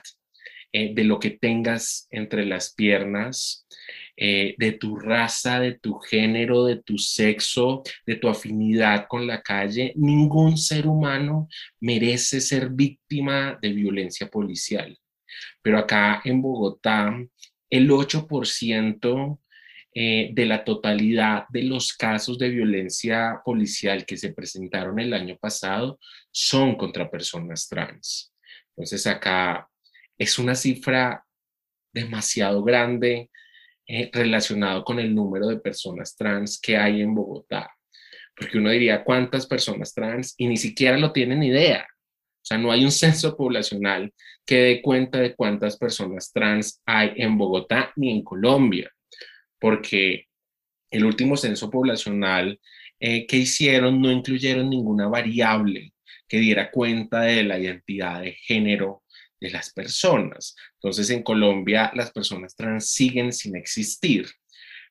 eh, 0.72 0.94
de 0.94 1.04
lo 1.04 1.18
que 1.18 1.30
tengas 1.30 2.06
entre 2.10 2.44
las 2.44 2.74
piernas, 2.74 3.66
eh, 4.16 4.54
de 4.58 4.72
tu 4.72 4.96
raza, 4.96 5.60
de 5.60 5.78
tu 5.78 5.98
género, 5.98 6.64
de 6.64 6.82
tu 6.82 6.98
sexo, 6.98 7.82
de 8.06 8.16
tu 8.16 8.28
afinidad 8.28 9.06
con 9.08 9.26
la 9.26 9.42
calle, 9.42 9.92
ningún 9.96 10.56
ser 10.56 10.86
humano 10.86 11.48
merece 11.80 12.40
ser 12.40 12.70
víctima 12.70 13.58
de 13.60 13.72
violencia 13.72 14.28
policial. 14.28 14.98
Pero 15.62 15.78
acá 15.78 16.22
en 16.24 16.40
Bogotá, 16.40 17.14
el 17.70 17.90
8% 17.90 19.38
eh, 19.98 20.30
de 20.32 20.46
la 20.46 20.62
totalidad 20.62 21.46
de 21.48 21.62
los 21.62 21.94
casos 21.94 22.38
de 22.38 22.50
violencia 22.50 23.40
policial 23.44 24.04
que 24.04 24.18
se 24.18 24.34
presentaron 24.34 24.98
el 24.98 25.14
año 25.14 25.38
pasado 25.38 25.98
son 26.30 26.76
contra 26.76 27.10
personas 27.10 27.66
trans. 27.66 28.32
Entonces 28.76 29.06
acá 29.06 29.68
es 30.18 30.38
una 30.38 30.54
cifra 30.54 31.24
demasiado 31.92 32.62
grande 32.62 33.30
eh, 33.88 34.10
relacionado 34.12 34.84
con 34.84 34.98
el 34.98 35.14
número 35.14 35.46
de 35.46 35.60
personas 35.60 36.14
trans 36.14 36.60
que 36.60 36.76
hay 36.76 37.00
en 37.00 37.14
Bogotá. 37.14 37.70
Porque 38.36 38.58
uno 38.58 38.70
diría 38.70 39.02
cuántas 39.02 39.46
personas 39.46 39.94
trans 39.94 40.34
y 40.36 40.46
ni 40.46 40.58
siquiera 40.58 40.98
lo 40.98 41.12
tienen 41.12 41.42
idea. 41.42 41.86
O 42.46 42.48
sea, 42.48 42.58
no 42.58 42.70
hay 42.70 42.84
un 42.84 42.92
censo 42.92 43.36
poblacional 43.36 44.14
que 44.44 44.56
dé 44.56 44.82
cuenta 44.82 45.18
de 45.18 45.34
cuántas 45.34 45.76
personas 45.76 46.30
trans 46.32 46.80
hay 46.86 47.14
en 47.16 47.36
Bogotá 47.36 47.92
ni 47.96 48.12
en 48.12 48.22
Colombia 48.22 48.88
porque 49.58 50.28
el 50.90 51.04
último 51.04 51.36
censo 51.36 51.68
poblacional 51.70 52.60
eh, 53.00 53.26
que 53.26 53.38
hicieron 53.38 54.00
no 54.00 54.12
incluyeron 54.12 54.70
ninguna 54.70 55.08
variable 55.08 55.92
que 56.28 56.38
diera 56.38 56.70
cuenta 56.70 57.22
de 57.22 57.42
la 57.42 57.58
identidad 57.58 58.22
de 58.22 58.32
género 58.34 59.02
de 59.40 59.50
las 59.50 59.72
personas. 59.72 60.54
Entonces, 60.74 61.10
en 61.10 61.22
Colombia 61.24 61.90
las 61.94 62.12
personas 62.12 62.54
trans 62.54 62.90
siguen 62.90 63.32
sin 63.32 63.56
existir. 63.56 64.28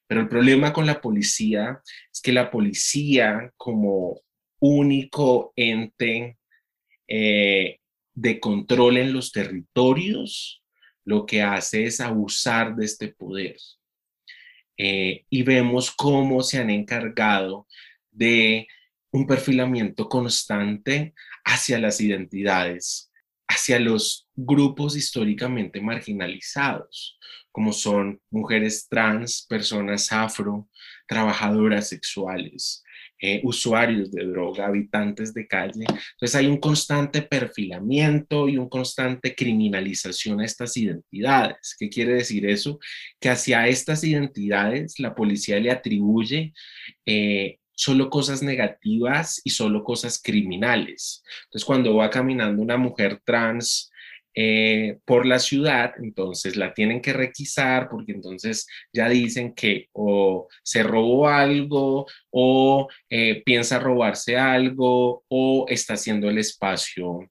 Pero 0.08 0.22
el 0.22 0.28
problema 0.28 0.72
con 0.72 0.86
la 0.86 1.00
policía 1.00 1.82
es 2.14 2.22
que 2.22 2.32
la 2.32 2.52
policía 2.52 3.52
como 3.58 4.22
único 4.60 5.54
ente 5.56 6.38
eh, 7.08 7.80
de 8.14 8.40
control 8.40 8.98
en 8.98 9.14
los 9.14 9.32
territorios, 9.32 10.64
lo 11.04 11.26
que 11.26 11.42
hace 11.42 11.86
es 11.86 12.02
abusar 12.02 12.76
de 12.76 12.86
este 12.86 13.10
poder. 13.10 13.58
Eh, 14.78 15.26
y 15.30 15.44
vemos 15.44 15.92
cómo 15.92 16.44
se 16.44 16.58
han 16.60 16.70
encargado 16.70 17.68
de 18.12 18.68
un 19.12 19.26
perfilamiento 19.26 20.10
constante 20.10 21.14
hacia 21.46 21.80
las 21.80 22.02
identidades, 22.02 23.12
hacia 23.48 23.80
los 23.80 24.28
grupos 24.36 24.98
históricamente 24.98 25.80
marginalizados, 25.80 27.18
como 27.52 27.72
son 27.72 28.22
mujeres 28.30 28.88
trans, 28.90 29.46
personas 29.48 30.12
afro, 30.12 30.68
trabajadoras 31.08 31.88
sexuales, 31.88 32.84
eh, 33.22 33.42
usuarios 33.44 34.12
de 34.12 34.26
droga, 34.26 34.66
habitantes 34.66 35.34
de 35.34 35.48
calle. 35.48 35.86
Entonces 35.88 36.36
hay 36.36 36.48
un 36.48 36.58
constante 36.58 37.22
perfilamiento 37.22 38.50
y 38.50 38.58
un 38.58 38.68
constante 38.68 39.34
criminalización 39.34 40.42
a 40.42 40.46
estas 40.46 40.76
identidades. 40.76 41.76
¿Qué 41.80 41.90
quiere 41.90 42.16
decir 42.16 42.46
eso? 42.46 42.78
Que 43.20 43.30
hacia 43.30 43.68
estas 43.68 44.04
identidades 44.04 45.00
la 45.00 45.16
policía 45.16 45.60
le 45.60 45.72
atribuye 45.72 46.54
eh, 47.06 47.60
solo 47.76 48.10
cosas 48.10 48.42
negativas 48.42 49.42
y 49.44 49.50
solo 49.52 49.84
cosas 49.84 50.22
criminales. 50.22 51.24
Entonces 51.46 51.66
cuando 51.66 51.96
va 51.96 52.10
caminando 52.10 52.62
una 52.62 52.78
mujer 52.78 53.22
trans, 53.24 53.92
eh, 54.36 55.00
por 55.06 55.26
la 55.26 55.40
ciudad, 55.40 55.94
entonces 55.98 56.58
la 56.58 56.74
tienen 56.74 57.02
que 57.02 57.14
requisar 57.14 57.90
porque 57.90 58.12
entonces 58.12 58.68
ya 58.92 59.08
dicen 59.08 59.54
que 59.54 59.88
o 59.94 60.48
se 60.62 60.84
robó 60.84 61.30
algo 61.30 62.06
o 62.32 62.88
eh, 63.10 63.42
piensa 63.46 63.80
robarse 63.80 64.38
algo 64.38 65.24
o 65.30 65.66
está 65.70 65.94
haciendo 65.94 66.30
el 66.30 66.38
espacio 66.38 67.30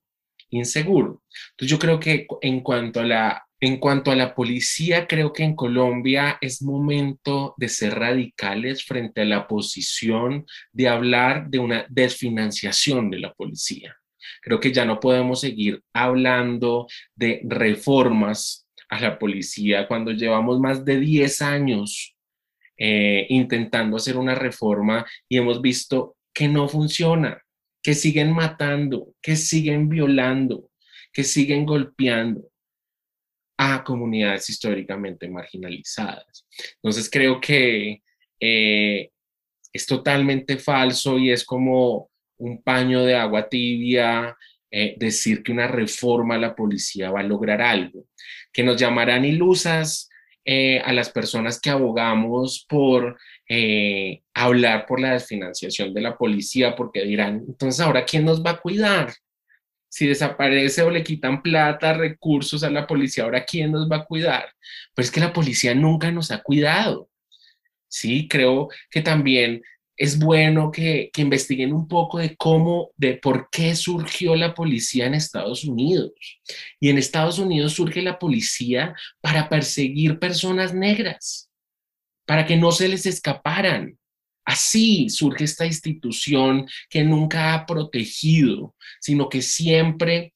inseguro. 0.50 1.23
Entonces 1.50 1.70
yo 1.70 1.78
creo 1.78 2.00
que 2.00 2.26
en 2.40 2.61
cuanto 2.61 3.00
a 3.00 3.04
la 3.04 3.44
en 3.61 3.78
cuanto 3.78 4.11
a 4.11 4.16
la 4.16 4.34
policía, 4.34 5.06
creo 5.06 5.32
que 5.32 5.42
en 5.42 5.56
Colombia 5.56 6.37
es 6.40 6.61
momento 6.61 7.54
de 7.56 7.70
ser 7.70 7.94
radicales 7.94 8.84
frente 8.84 9.23
a 9.23 9.25
la 9.25 9.46
posición 9.46 10.44
de 10.73 10.88
hablar 10.88 11.49
de 11.49 11.61
una 11.61 11.87
desfinanciación 11.88 13.11
de 13.11 13.20
la 13.20 13.32
policía. 13.32 13.96
Creo 14.40 14.61
que 14.61 14.73
ya 14.73 14.85
no 14.85 15.00
podemos 15.00 15.40
seguir 15.40 15.83
hablando 15.93 16.87
de 17.14 17.40
reformas 17.45 18.66
a 18.88 19.00
la 19.00 19.19
policía 19.19 19.88
cuando 19.88 20.12
llevamos 20.12 20.61
más 20.61 20.85
de 20.85 21.00
10 21.00 21.43
años 21.43 22.14
eh, 22.76 23.26
intentando 23.28 23.97
hacer 23.97 24.16
una 24.16 24.35
reforma 24.35 25.07
y 25.28 25.38
hemos 25.38 25.62
visto 25.62 26.16
que 26.33 26.49
no 26.49 26.69
funciona, 26.69 27.40
que 27.83 27.95
siguen 27.95 28.33
matando, 28.33 29.14
que 29.23 29.37
siguen 29.37 29.88
violando, 29.88 30.71
que 31.12 31.25
siguen 31.25 31.64
golpeando. 31.64 32.43
a 33.57 33.85
comunidades 33.85 34.50
históricamente 34.50 35.28
marginalizadas. 35.28 36.45
Entonces 36.83 37.09
creo 37.09 37.40
que 37.40 38.02
eh, 38.40 39.11
es 39.73 39.87
totalmente 39.87 40.59
falso 40.59 41.19
y 41.19 41.31
es 41.31 41.45
como 41.45 42.11
un 42.45 42.63
paño 42.63 43.05
de 43.05 43.17
agua 43.17 43.49
tibia 43.49 44.37
eh, 44.71 44.95
decir 44.99 45.43
que 45.43 45.53
una 45.53 45.67
reforma 45.69 46.35
a 46.35 46.39
la 46.39 46.55
policía 46.55 47.11
va 47.11 47.21
a 47.21 47.25
lograr 47.25 47.63
algo, 47.63 48.07
que 48.53 48.63
nos 48.63 48.77
llamarán 48.77 49.25
ilusas 49.25 50.09
eh, 50.45 50.81
a 50.81 50.93
las 50.93 51.11
personas 51.11 51.61
que 51.61 51.71
abogamos 51.71 52.67
por 52.69 53.19
hablar 54.33 54.87
por 54.87 54.99
la 54.99 55.13
desfinanciación 55.13 55.93
de 55.93 56.01
la 56.01 56.17
policía, 56.17 56.75
porque 56.75 57.05
dirán, 57.05 57.45
entonces 57.47 57.79
ahora, 57.81 58.05
¿quién 58.05 58.25
nos 58.25 58.43
va 58.43 58.53
a 58.53 58.61
cuidar? 58.61 59.13
si 59.95 60.09
desaparece 60.09 60.83
o 60.83 60.91
le 60.91 61.05
quitan 61.05 61.41
plata, 61.41 61.93
recursos 61.93 62.65
a 62.65 62.71
la 62.71 62.85
policía, 62.85 63.23
ahora 63.23 63.45
¿quién 63.45 63.71
nos 63.71 63.89
va 63.89 63.99
a 63.99 64.05
cuidar? 64.05 64.53
Pues 64.93 65.09
que 65.09 65.21
la 65.21 65.33
policía 65.33 65.73
nunca 65.73 66.11
nos 66.11 66.33
ha 66.33 66.43
cuidado. 66.43 67.09
Sí, 67.87 68.27
creo 68.27 68.71
que 68.91 69.03
también 69.03 69.63
es 69.97 70.19
bueno 70.19 70.71
que, 70.71 71.11
que, 71.13 71.23
investiguen 71.23 71.73
un 71.73 71.87
poco 71.87 72.19
de 72.19 72.37
cómo, 72.37 72.91
de 72.97 73.15
por 73.15 73.49
qué 73.51 73.77
surgió 73.77 74.35
la 74.35 74.55
policía 74.55 75.07
en 75.07 75.15
Estados 75.15 75.65
Unidos. 75.65 76.13
Y 76.81 76.91
en 76.91 76.99
Estados 76.99 77.39
Unidos 77.39 77.75
surge 77.75 78.03
la 78.03 78.19
policía 78.19 78.95
para 79.21 79.49
perseguir 79.49 80.19
personas 80.19 80.75
negras, 80.75 81.49
para 82.27 82.45
que 82.45 82.57
no 82.57 82.73
se 82.73 82.89
les 82.89 83.07
escaparan. 83.07 83.99
Así 84.45 85.09
surge 85.09 85.45
esta 85.45 85.65
institución 85.65 86.67
que 86.91 87.03
nunca 87.03 87.55
ha 87.55 87.65
protegido, 87.65 88.75
sino 89.01 89.29
que 89.29 89.41
siempre 89.41 90.35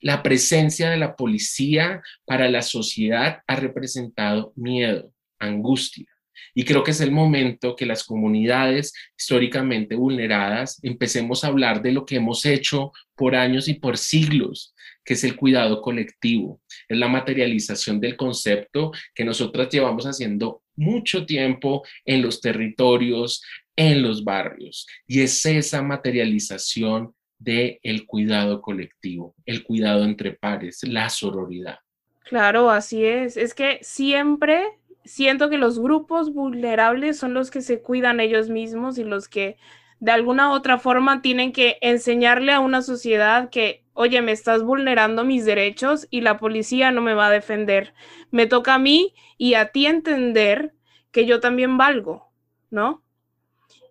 la 0.00 0.22
presencia 0.22 0.90
de 0.90 0.96
la 0.96 1.14
policía 1.14 2.02
para 2.24 2.48
la 2.50 2.62
sociedad 2.62 3.42
ha 3.46 3.56
representado 3.56 4.52
miedo, 4.56 5.12
angustia. 5.38 6.06
Y 6.54 6.64
creo 6.64 6.82
que 6.82 6.90
es 6.90 7.00
el 7.00 7.12
momento 7.12 7.76
que 7.76 7.86
las 7.86 8.04
comunidades 8.04 8.92
históricamente 9.18 9.94
vulneradas 9.94 10.78
empecemos 10.82 11.44
a 11.44 11.48
hablar 11.48 11.82
de 11.82 11.92
lo 11.92 12.04
que 12.04 12.16
hemos 12.16 12.44
hecho 12.46 12.92
por 13.14 13.34
años 13.34 13.68
y 13.68 13.74
por 13.74 13.98
siglos, 13.98 14.74
que 15.04 15.14
es 15.14 15.24
el 15.24 15.36
cuidado 15.36 15.82
colectivo, 15.82 16.60
es 16.88 16.98
la 16.98 17.08
materialización 17.08 18.00
del 18.00 18.16
concepto 18.16 18.92
que 19.14 19.24
nosotras 19.24 19.68
llevamos 19.70 20.04
haciendo 20.04 20.62
mucho 20.76 21.26
tiempo 21.26 21.82
en 22.04 22.22
los 22.22 22.40
territorios, 22.40 23.42
en 23.76 24.02
los 24.02 24.24
barrios. 24.24 24.86
Y 25.06 25.20
es 25.20 25.44
esa 25.46 25.82
materialización 25.82 27.14
del 27.38 27.78
el 27.82 28.06
cuidado 28.06 28.60
colectivo, 28.60 29.34
el 29.46 29.62
cuidado 29.64 30.04
entre 30.04 30.32
pares, 30.32 30.82
la 30.84 31.08
sororidad. 31.08 31.78
Claro, 32.24 32.70
así 32.70 33.04
es. 33.04 33.36
Es 33.36 33.54
que 33.54 33.78
siempre 33.82 34.62
siento 35.04 35.50
que 35.50 35.58
los 35.58 35.78
grupos 35.78 36.32
vulnerables 36.32 37.18
son 37.18 37.34
los 37.34 37.50
que 37.50 37.62
se 37.62 37.80
cuidan 37.82 38.20
ellos 38.20 38.48
mismos 38.48 38.98
y 38.98 39.04
los 39.04 39.28
que 39.28 39.56
de 40.00 40.12
alguna 40.12 40.50
u 40.50 40.52
otra 40.52 40.78
forma 40.78 41.20
tienen 41.20 41.52
que 41.52 41.76
enseñarle 41.82 42.52
a 42.52 42.60
una 42.60 42.80
sociedad 42.82 43.50
que, 43.50 43.84
oye, 43.92 44.22
me 44.22 44.32
estás 44.32 44.62
vulnerando 44.62 45.24
mis 45.24 45.44
derechos 45.44 46.08
y 46.10 46.22
la 46.22 46.38
policía 46.38 46.90
no 46.90 47.02
me 47.02 47.14
va 47.14 47.26
a 47.26 47.30
defender. 47.30 47.92
Me 48.30 48.46
toca 48.46 48.74
a 48.74 48.78
mí 48.78 49.14
y 49.36 49.54
a 49.54 49.72
ti 49.72 49.86
entender 49.86 50.72
que 51.10 51.26
yo 51.26 51.40
también 51.40 51.76
valgo, 51.76 52.30
¿no? 52.70 53.02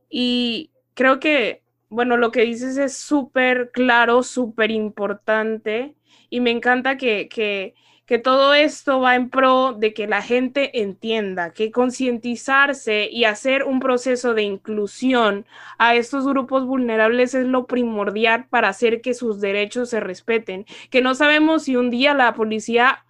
Y 0.10 0.72
creo 0.96 1.20
que, 1.20 1.62
bueno, 1.90 2.18
lo 2.18 2.32
que 2.32 2.42
dices 2.42 2.78
es 2.78 2.98
súper 2.98 3.70
claro, 3.72 4.24
súper 4.24 4.72
importante 4.72 5.96
y 6.30 6.40
me 6.40 6.52
encanta 6.52 6.98
que, 6.98 7.30
que 7.30 7.76
que 8.10 8.18
todo 8.18 8.56
esto 8.56 9.00
va 9.00 9.14
en 9.14 9.30
pro 9.30 9.74
de 9.74 9.94
que 9.94 10.08
la 10.08 10.24
gente 10.24 10.82
entienda, 10.82 11.52
que 11.54 11.72
concientizarse 11.72 13.08
y 13.08 13.26
hacer 13.26 13.66
un 13.66 13.80
proceso 13.80 14.34
de 14.34 14.42
inclusión 14.42 15.46
a 15.78 15.94
estos 15.94 16.26
grupos 16.26 16.66
vulnerables 16.66 17.36
es 17.36 17.46
lo 17.46 17.68
primordial 17.68 18.48
para 18.48 18.70
hacer 18.70 19.02
que 19.02 19.14
sus 19.14 19.40
derechos 19.40 19.92
se 19.92 20.00
respeten, 20.00 20.66
que 20.90 21.04
no 21.04 21.14
sabemos 21.14 21.66
si 21.66 21.76
un 21.76 21.92
día 21.92 22.16
la 22.16 22.34
policía 22.34 23.06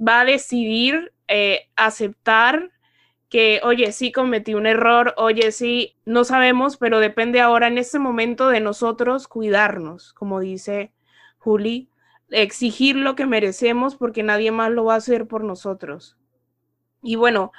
va 0.00 0.20
a 0.20 0.24
decidir 0.24 1.12
eh, 1.28 1.68
aceptar 1.76 2.70
que, 3.28 3.60
oye, 3.64 3.92
sí 3.92 4.12
cometí 4.12 4.54
un 4.54 4.66
error, 4.66 5.12
oye, 5.18 5.52
sí, 5.52 5.94
no 6.06 6.24
sabemos, 6.24 6.78
pero 6.78 7.00
depende 7.00 7.42
ahora 7.42 7.66
en 7.66 7.76
este 7.76 7.98
momento 7.98 8.48
de 8.48 8.60
nosotros 8.60 9.28
cuidarnos, 9.28 10.14
como 10.14 10.40
dice 10.40 10.94
Juli, 11.36 11.90
exigir 12.30 12.96
lo 12.96 13.14
que 13.14 13.26
merecemos 13.26 13.96
porque 13.96 14.22
nadie 14.22 14.50
más 14.50 14.70
lo 14.70 14.84
va 14.84 14.94
a 14.94 14.98
hacer 14.98 15.26
por 15.26 15.44
nosotros. 15.44 16.16
Y 17.02 17.16
bueno, 17.16 17.52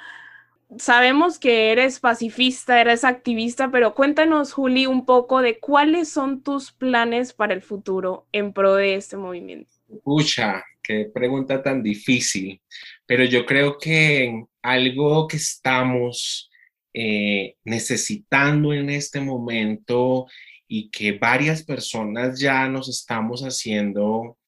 sabemos 0.78 1.38
que 1.38 1.72
eres 1.72 2.00
pacifista, 2.00 2.80
eres 2.80 3.04
activista, 3.04 3.70
pero 3.70 3.94
cuéntanos, 3.94 4.52
Juli, 4.52 4.86
un 4.86 5.04
poco 5.04 5.42
de 5.42 5.58
cuáles 5.58 6.08
son 6.08 6.42
tus 6.42 6.72
planes 6.72 7.32
para 7.32 7.54
el 7.54 7.62
futuro 7.62 8.26
en 8.32 8.52
pro 8.52 8.74
de 8.74 8.94
este 8.94 9.16
movimiento. 9.16 9.70
Pucha, 10.04 10.62
qué 10.82 11.10
pregunta 11.12 11.62
tan 11.62 11.82
difícil, 11.82 12.60
pero 13.06 13.24
yo 13.24 13.44
creo 13.44 13.78
que 13.78 14.44
algo 14.62 15.26
que 15.26 15.36
estamos 15.36 16.50
eh, 16.92 17.56
necesitando 17.64 18.72
en 18.72 18.90
este 18.90 19.20
momento 19.20 20.26
y 20.66 20.88
que 20.90 21.12
varias 21.12 21.64
personas 21.64 22.38
ya 22.38 22.68
nos 22.68 22.88
estamos 22.88 23.42
haciendo 23.42 24.38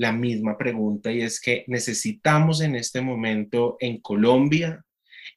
la 0.00 0.12
misma 0.12 0.56
pregunta 0.56 1.12
y 1.12 1.20
es 1.20 1.38
que 1.38 1.62
necesitamos 1.66 2.62
en 2.62 2.74
este 2.74 3.02
momento 3.02 3.76
en 3.80 4.00
Colombia 4.00 4.82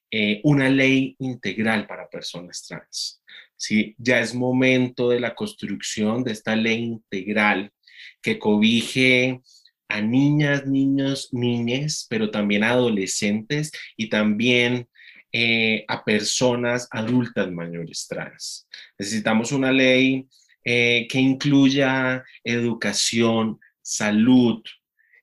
eh, 0.10 0.40
una 0.46 0.70
ley 0.70 1.18
integral 1.20 1.86
para 1.86 2.08
personas 2.08 2.66
trans. 2.66 3.22
¿sí? 3.58 3.94
Ya 3.98 4.22
es 4.22 4.34
momento 4.34 5.10
de 5.10 5.20
la 5.20 5.36
construcción 5.36 6.24
de 6.24 6.32
esta 6.32 6.56
ley 6.56 6.82
integral 6.82 7.74
que 8.22 8.40
cobije 8.40 9.42
a 9.90 10.00
niñas, 10.00 10.66
niños, 10.66 11.28
niñas, 11.34 12.08
pero 12.10 12.32
también 12.32 12.64
a 12.64 12.70
adolescentes 12.70 13.70
y 13.98 14.08
también 14.08 14.88
eh, 15.34 15.84
a 15.90 16.06
personas 16.06 16.88
adultas 16.90 17.52
mayores 17.52 18.08
trans. 18.08 18.66
Necesitamos 18.98 19.52
una 19.52 19.74
ley 19.74 20.26
eh, 20.64 21.06
que 21.10 21.20
incluya 21.20 22.24
educación, 22.46 23.60
salud, 23.84 24.64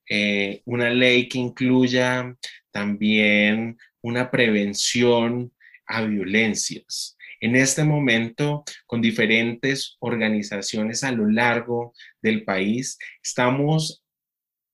eh, 0.08 0.62
una 0.64 0.90
ley 0.90 1.28
que 1.28 1.38
incluya 1.38 2.36
también 2.70 3.78
una 4.02 4.30
prevención 4.30 5.52
a 5.86 6.02
violencias. 6.02 7.16
En 7.40 7.56
este 7.56 7.84
momento, 7.84 8.64
con 8.86 9.00
diferentes 9.00 9.96
organizaciones 10.00 11.02
a 11.04 11.10
lo 11.10 11.28
largo 11.28 11.94
del 12.22 12.44
país, 12.44 12.98
estamos 13.22 14.04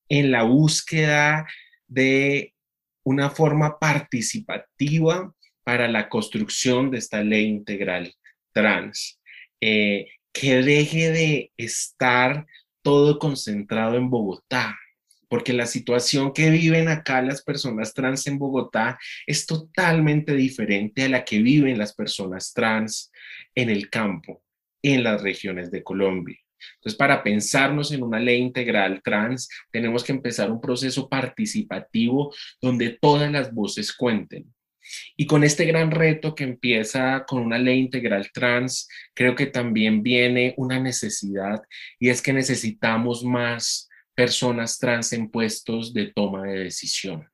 en 0.08 0.30
la 0.30 0.42
búsqueda 0.42 1.46
de 1.86 2.54
una 3.04 3.30
forma 3.30 3.78
participativa 3.78 5.32
para 5.64 5.88
la 5.88 6.08
construcción 6.08 6.90
de 6.90 6.98
esta 6.98 7.22
ley 7.22 7.46
integral 7.46 8.12
trans, 8.52 9.20
eh, 9.60 10.06
que 10.32 10.62
deje 10.62 11.10
de 11.10 11.52
estar 11.56 12.46
todo 12.86 13.18
concentrado 13.18 13.96
en 13.96 14.08
Bogotá, 14.08 14.78
porque 15.28 15.52
la 15.52 15.66
situación 15.66 16.32
que 16.32 16.50
viven 16.50 16.86
acá 16.86 17.20
las 17.20 17.42
personas 17.42 17.92
trans 17.92 18.28
en 18.28 18.38
Bogotá 18.38 18.96
es 19.26 19.44
totalmente 19.44 20.36
diferente 20.36 21.02
a 21.02 21.08
la 21.08 21.24
que 21.24 21.40
viven 21.40 21.78
las 21.78 21.96
personas 21.96 22.52
trans 22.54 23.10
en 23.56 23.70
el 23.70 23.90
campo, 23.90 24.40
en 24.84 25.02
las 25.02 25.20
regiones 25.20 25.72
de 25.72 25.82
Colombia. 25.82 26.38
Entonces, 26.76 26.96
para 26.96 27.24
pensarnos 27.24 27.90
en 27.90 28.04
una 28.04 28.20
ley 28.20 28.38
integral 28.40 29.02
trans, 29.02 29.48
tenemos 29.72 30.04
que 30.04 30.12
empezar 30.12 30.52
un 30.52 30.60
proceso 30.60 31.08
participativo 31.08 32.32
donde 32.62 32.90
todas 33.00 33.32
las 33.32 33.52
voces 33.52 33.92
cuenten. 33.92 34.54
Y 35.16 35.26
con 35.26 35.44
este 35.44 35.64
gran 35.64 35.90
reto 35.90 36.34
que 36.34 36.44
empieza 36.44 37.24
con 37.26 37.42
una 37.42 37.58
ley 37.58 37.78
integral 37.78 38.30
trans, 38.32 38.88
creo 39.14 39.34
que 39.34 39.46
también 39.46 40.02
viene 40.02 40.54
una 40.56 40.78
necesidad 40.80 41.62
y 41.98 42.08
es 42.08 42.22
que 42.22 42.32
necesitamos 42.32 43.24
más 43.24 43.88
personas 44.14 44.78
trans 44.78 45.12
en 45.12 45.30
puestos 45.30 45.92
de 45.92 46.12
toma 46.12 46.44
de 46.44 46.64
decisión. 46.64 47.28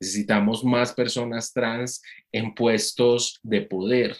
Necesitamos 0.00 0.64
más 0.64 0.92
personas 0.92 1.52
trans 1.52 2.00
en 2.30 2.54
puestos 2.54 3.40
de 3.42 3.62
poder, 3.62 4.16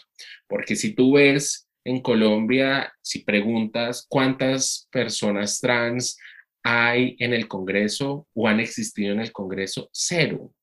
porque 0.47 0.75
si 0.75 0.93
tú 0.93 1.13
ves 1.13 1.69
en 1.85 2.01
Colombia, 2.01 2.93
si 3.01 3.19
preguntas 3.23 4.05
cuántas 4.09 4.87
personas 4.91 5.59
trans 5.59 6.17
hay 6.63 7.15
en 7.19 7.33
el 7.33 7.47
Congreso 7.47 8.27
o 8.33 8.47
han 8.47 8.59
existido 8.59 9.13
en 9.13 9.21
el 9.21 9.31
Congreso, 9.31 9.89
cero. 9.93 10.53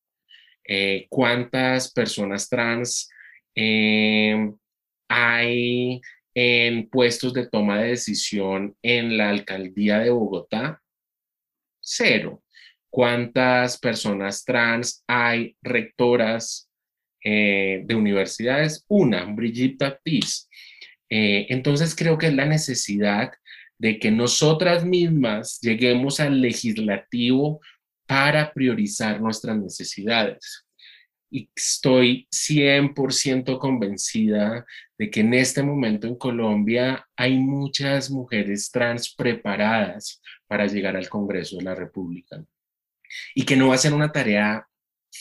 Eh, 0.69 1.07
cuántas 1.09 1.93
personas 1.93 2.49
trans 2.49 3.09
eh, 3.55 4.51
hay 5.09 6.01
en 6.35 6.89
puestos 6.91 7.33
de 7.33 7.49
toma 7.49 7.79
de 7.79 7.89
decisión 7.89 8.77
en 8.83 9.17
la 9.17 9.31
alcaldía 9.31 10.01
de 10.01 10.11
Bogotá. 10.11 10.83
Cero. 11.81 12.43
¿Cuántas 12.91 13.79
personas 13.79 14.45
trans 14.45 15.03
hay 15.07 15.57
rectoras 15.63 16.71
eh, 17.25 17.83
de 17.85 17.95
universidades? 17.95 18.85
Una, 18.89 19.25
Brigitte 19.25 19.85
Baptiste. 19.85 20.49
Eh, 21.09 21.47
entonces 21.49 21.95
creo 21.95 22.19
que 22.19 22.27
es 22.27 22.35
la 22.35 22.47
necesidad 22.47 23.33
de 23.79 23.99
que 23.99 24.11
nosotras 24.11 24.85
mismas 24.85 25.61
lleguemos 25.61 26.21
al 26.21 26.41
legislativo 26.41 27.61
para 28.07 28.53
priorizar 28.53 29.21
nuestras 29.21 29.57
necesidades. 29.57 30.66
Y 31.31 31.51
estoy 31.55 32.29
100% 32.31 33.59
convencida 33.59 34.64
de 34.97 35.11
que 35.11 35.21
en 35.21 35.35
este 35.35 35.62
momento 35.62 36.07
en 36.07 36.16
Colombia 36.16 37.07
hay 37.16 37.37
muchas 37.37 38.11
mujeres 38.11 38.71
trans 38.71 39.14
preparadas 39.14 40.23
para 40.47 40.66
llegar 40.66 40.97
al 40.97 41.09
Congreso 41.09 41.57
de 41.57 41.64
la 41.64 41.75
República 41.75 42.45
y 43.35 43.45
que 43.45 43.57
no 43.57 43.69
va 43.69 43.75
a 43.75 43.79
ser 43.79 43.92
una 43.92 44.12
tarea 44.12 44.66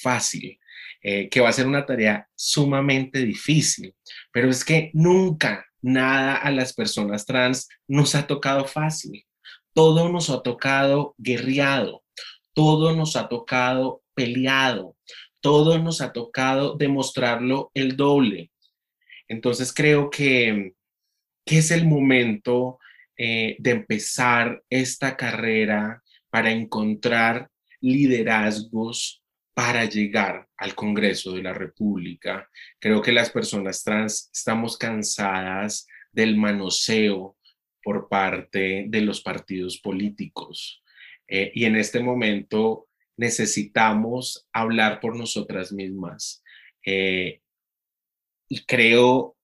fácil, 0.02 0.60
eh, 1.02 1.30
que 1.30 1.41
va 1.41 1.50
a 1.50 1.54
ser 1.54 1.67
una 1.67 1.86
tarea 1.86 2.28
sumamente 2.36 3.19
difícil, 3.19 3.95
pero 4.32 4.50
es 4.50 4.63
que 4.63 4.91
nunca 4.93 5.65
nada 5.82 6.36
a 6.36 6.52
las 6.52 6.74
personas 6.74 7.26
trans 7.26 7.67
nos 7.88 8.15
ha 8.15 8.26
tocado 8.26 8.65
fácil, 8.65 9.26
todo 9.74 10.10
nos 10.10 10.30
ha 10.30 10.41
tocado 10.41 11.15
guerreado, 11.17 12.05
todo 12.56 12.96
nos 12.96 13.15
ha 13.15 13.28
tocado 13.28 14.02
peleado, 14.15 14.96
todo 15.41 15.78
nos 15.78 16.02
ha 16.02 16.12
tocado 16.12 16.76
demostrarlo 16.76 17.70
el 17.76 17.96
doble. 17.96 18.52
Entonces 19.28 19.72
creo 19.72 20.10
que, 20.10 20.74
es 21.46 21.70
el 21.70 21.86
momento 21.86 22.80
eh, 23.15 23.56
de 23.60 23.70
empezar 23.70 24.63
esta 24.68 25.15
carrera 25.15 26.02
para 26.32 26.52
encontrar 26.52 27.52
liderazgos 27.82 29.22
para 29.54 29.86
llegar 29.86 30.48
al 30.58 30.74
Congreso 30.74 31.34
de 31.34 31.44
la 31.44 31.54
República. 31.54 32.50
Creo 32.80 33.02
que 33.02 33.12
las 33.12 33.30
personas 33.30 33.84
trans 33.84 34.32
estamos 34.34 34.78
cansadas 34.78 35.88
del 36.12 36.36
manoseo 36.36 37.38
por 37.84 38.10
parte 38.10 38.86
de 38.88 39.02
los 39.02 39.22
partidos 39.22 39.78
políticos. 39.78 40.82
Eh, 41.28 41.52
y 41.54 41.66
en 41.66 41.76
este 41.76 42.00
momento 42.00 42.88
necesitamos 43.18 44.48
hablar 44.54 45.00
por 45.00 45.16
nosotras 45.16 45.72
mismas. 45.72 46.44
Eh, 46.86 47.42
y 48.48 48.66
creo 48.66 49.36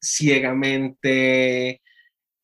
ciegamente 0.00 1.80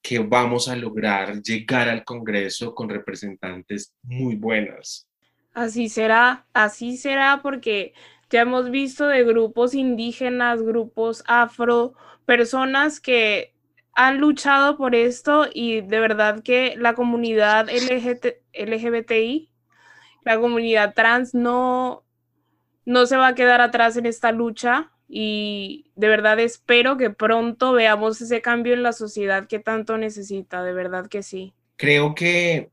que 0.03 0.19
vamos 0.19 0.69
a 0.69 0.77
lograr 0.77 1.43
llegar 1.43 1.89
al 1.89 2.05
Congreso 2.05 2.75
con 2.75 2.89
representantes 2.89 3.95
muy 4.03 4.37
buenas. 4.37 5.07
Así 5.53 5.89
será, 5.89 6.47
así 6.53 6.97
será 6.97 7.41
porque 7.43 7.93
ya 8.31 8.43
hemos 8.43 8.71
visto 8.71 9.09
de 9.09 9.25
grupos 9.25 9.75
indígenas, 9.75 10.63
grupos 10.63 11.25
afro, 11.27 11.95
personas 12.25 13.01
que 13.01 13.53
han 13.95 14.19
luchado 14.19 14.77
por 14.77 14.95
esto 14.95 15.47
y 15.53 15.81
de 15.81 16.01
verdad 16.01 16.43
que 16.43 16.75
la 16.77 16.95
comunidad 16.95 17.69
LGBTI, 17.69 19.51
la 20.25 20.39
comunidad 20.39 20.95
trans 20.95 21.35
no, 21.35 22.05
no 22.85 23.07
se 23.07 23.17
va 23.17 23.29
a 23.29 23.35
quedar 23.35 23.61
atrás 23.61 23.97
en 23.97 24.07
esta 24.07 24.33
lucha 24.33 24.91
y 25.09 25.91
de 25.97 26.09
verdad 26.09 26.39
espero 26.39 26.97
que 26.97 27.11
pronto 27.11 27.73
veamos 27.73 28.21
ese 28.21 28.41
cambio 28.41 28.75
en 28.75 28.83
la 28.83 28.93
sociedad 28.93 29.49
que 29.49 29.59
tanto 29.59 29.99
necesita, 29.99 30.63
de 30.63 30.73
verdad 30.73 31.09
que 31.09 31.23
sí. 31.23 31.53
Creo 31.77 32.15
que 32.15 32.71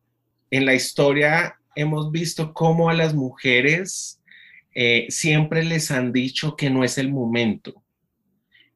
en 0.51 0.65
la 0.65 0.75
historia 0.75 1.59
hemos 1.75 2.11
visto 2.11 2.53
cómo 2.53 2.89
a 2.89 2.93
las 2.93 3.13
mujeres 3.13 4.21
eh, 4.73 5.07
siempre 5.09 5.63
les 5.63 5.89
han 5.89 6.11
dicho 6.11 6.55
que 6.55 6.69
no 6.69 6.83
es 6.83 6.97
el 6.99 7.11
momento. 7.11 7.81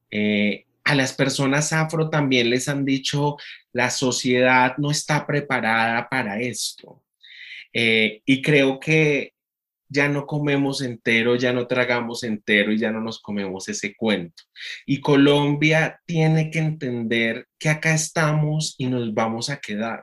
Eh, 0.09 0.65
a 0.83 0.95
las 0.95 1.13
personas 1.13 1.73
afro 1.73 2.09
también 2.09 2.49
les 2.49 2.67
han 2.67 2.85
dicho 2.85 3.37
la 3.71 3.89
sociedad 3.89 4.75
no 4.77 4.91
está 4.91 5.25
preparada 5.25 6.09
para 6.09 6.39
esto. 6.39 7.03
Eh, 7.73 8.21
y 8.25 8.41
creo 8.41 8.79
que 8.79 9.33
ya 9.91 10.07
no 10.07 10.25
comemos 10.25 10.81
entero, 10.81 11.35
ya 11.35 11.51
no 11.51 11.67
tragamos 11.67 12.23
entero 12.23 12.71
y 12.71 12.77
ya 12.77 12.91
no 12.91 13.01
nos 13.01 13.21
comemos 13.21 13.67
ese 13.67 13.93
cuento. 13.93 14.43
Y 14.85 15.01
Colombia 15.01 15.99
tiene 16.05 16.49
que 16.49 16.59
entender 16.59 17.47
que 17.59 17.69
acá 17.69 17.93
estamos 17.93 18.75
y 18.77 18.87
nos 18.87 19.13
vamos 19.13 19.49
a 19.49 19.59
quedar. 19.59 20.01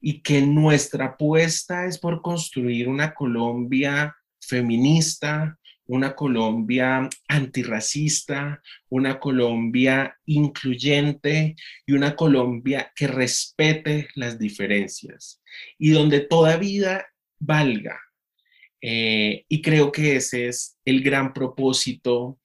Y 0.00 0.22
que 0.22 0.40
nuestra 0.40 1.06
apuesta 1.06 1.84
es 1.84 1.98
por 1.98 2.22
construir 2.22 2.88
una 2.88 3.12
Colombia 3.12 4.16
feminista, 4.40 5.55
una 5.86 6.14
Colombia 6.14 7.08
antirracista, 7.28 8.62
una 8.88 9.18
Colombia 9.18 10.18
incluyente 10.26 11.56
y 11.86 11.92
una 11.92 12.16
Colombia 12.16 12.92
que 12.94 13.06
respete 13.06 14.08
las 14.14 14.38
diferencias 14.38 15.42
y 15.78 15.90
donde 15.90 16.20
toda 16.20 16.56
vida 16.56 17.06
valga. 17.38 18.00
Eh, 18.80 19.44
y 19.48 19.62
creo 19.62 19.90
que 19.90 20.16
ese 20.16 20.48
es 20.48 20.78
el 20.84 21.02
gran 21.02 21.32
propósito 21.32 22.38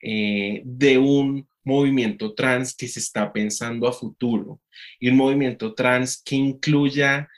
eh, 0.00 0.62
de 0.64 0.98
un 0.98 1.48
movimiento 1.64 2.34
trans 2.34 2.74
que 2.74 2.88
se 2.88 3.00
está 3.00 3.32
pensando 3.32 3.86
a 3.86 3.92
futuro 3.92 4.60
y 4.98 5.08
un 5.08 5.16
movimiento 5.16 5.74
trans 5.74 6.20
que 6.22 6.36
incluya 6.36 7.28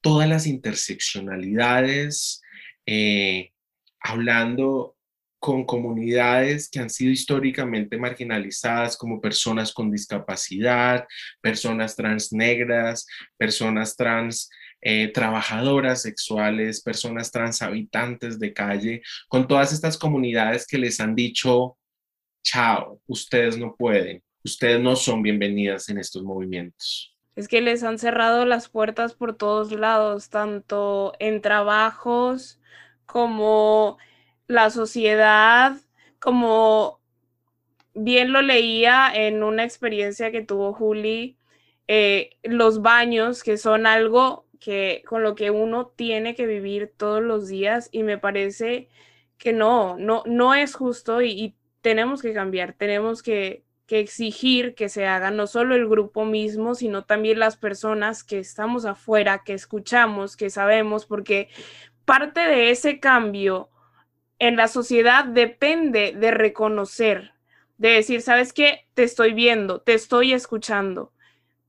todas 0.00 0.28
las 0.28 0.46
interseccionalidades, 0.46 2.42
eh, 2.84 3.52
hablando 4.00 4.95
con 5.38 5.64
comunidades 5.64 6.68
que 6.68 6.80
han 6.80 6.90
sido 6.90 7.12
históricamente 7.12 7.98
marginalizadas 7.98 8.96
como 8.96 9.20
personas 9.20 9.72
con 9.72 9.90
discapacidad, 9.90 11.06
personas 11.40 11.94
trans 11.94 12.32
negras, 12.32 13.06
personas 13.36 13.96
trans 13.96 14.48
eh, 14.80 15.08
trabajadoras 15.08 16.02
sexuales, 16.02 16.82
personas 16.82 17.30
trans 17.30 17.62
habitantes 17.62 18.38
de 18.38 18.52
calle, 18.52 19.02
con 19.28 19.48
todas 19.48 19.72
estas 19.72 19.98
comunidades 19.98 20.66
que 20.66 20.78
les 20.78 21.00
han 21.00 21.14
dicho, 21.14 21.76
chao, 22.42 23.00
ustedes 23.06 23.58
no 23.58 23.74
pueden, 23.74 24.22
ustedes 24.44 24.80
no 24.80 24.94
son 24.94 25.22
bienvenidas 25.22 25.88
en 25.88 25.98
estos 25.98 26.22
movimientos. 26.22 27.16
Es 27.34 27.48
que 27.48 27.60
les 27.60 27.82
han 27.82 27.98
cerrado 27.98 28.46
las 28.46 28.68
puertas 28.68 29.14
por 29.14 29.36
todos 29.36 29.72
lados, 29.72 30.30
tanto 30.30 31.14
en 31.18 31.42
trabajos 31.42 32.60
como 33.06 33.98
la 34.48 34.70
sociedad, 34.70 35.76
como 36.20 37.00
bien 37.94 38.32
lo 38.32 38.42
leía 38.42 39.10
en 39.14 39.42
una 39.42 39.64
experiencia 39.64 40.30
que 40.30 40.42
tuvo 40.42 40.72
Juli, 40.72 41.36
eh, 41.88 42.36
los 42.42 42.82
baños, 42.82 43.42
que 43.42 43.56
son 43.56 43.86
algo 43.86 44.46
que 44.60 45.02
con 45.06 45.22
lo 45.22 45.34
que 45.34 45.50
uno 45.50 45.86
tiene 45.86 46.34
que 46.34 46.46
vivir 46.46 46.92
todos 46.96 47.22
los 47.22 47.48
días 47.48 47.88
y 47.92 48.02
me 48.02 48.18
parece 48.18 48.88
que 49.38 49.52
no, 49.52 49.96
no, 49.98 50.22
no 50.26 50.54
es 50.54 50.74
justo 50.74 51.22
y, 51.22 51.54
tenemos 51.82 52.20
que 52.20 52.34
cambiar, 52.34 52.72
tenemos 52.72 53.22
que, 53.22 53.62
que, 53.86 54.00
exigir 54.00 54.74
que 54.74 54.88
se 54.88 55.06
haga 55.06 55.30
no 55.30 55.46
solo 55.46 55.76
el 55.76 55.86
grupo 55.86 56.24
mismo, 56.24 56.74
sino 56.74 57.04
también 57.04 57.38
las 57.38 57.56
personas 57.56 58.24
que 58.24 58.40
estamos 58.40 58.84
afuera, 58.86 59.44
que 59.44 59.52
escuchamos, 59.54 60.36
que 60.36 60.50
sabemos, 60.50 61.06
porque 61.06 61.48
parte 62.04 62.40
de 62.40 62.70
ese 62.70 62.98
cambio 62.98 63.70
en 64.38 64.56
la 64.56 64.68
sociedad 64.68 65.24
depende 65.24 66.14
de 66.18 66.30
reconocer, 66.30 67.32
de 67.78 67.90
decir, 67.90 68.22
¿sabes 68.22 68.52
qué? 68.52 68.86
Te 68.94 69.02
estoy 69.02 69.32
viendo, 69.32 69.80
te 69.80 69.94
estoy 69.94 70.32
escuchando 70.32 71.12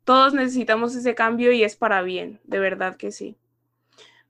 todos 0.08 0.34
necesitamos 0.34 0.96
ese 0.96 1.16
cambio 1.16 1.52
y 1.52 1.66
es 1.66 1.76
para 1.76 2.02
bien, 2.02 2.40
de 2.46 2.60
verdad 2.60 2.96
que 2.96 3.12
sí. 3.12 3.36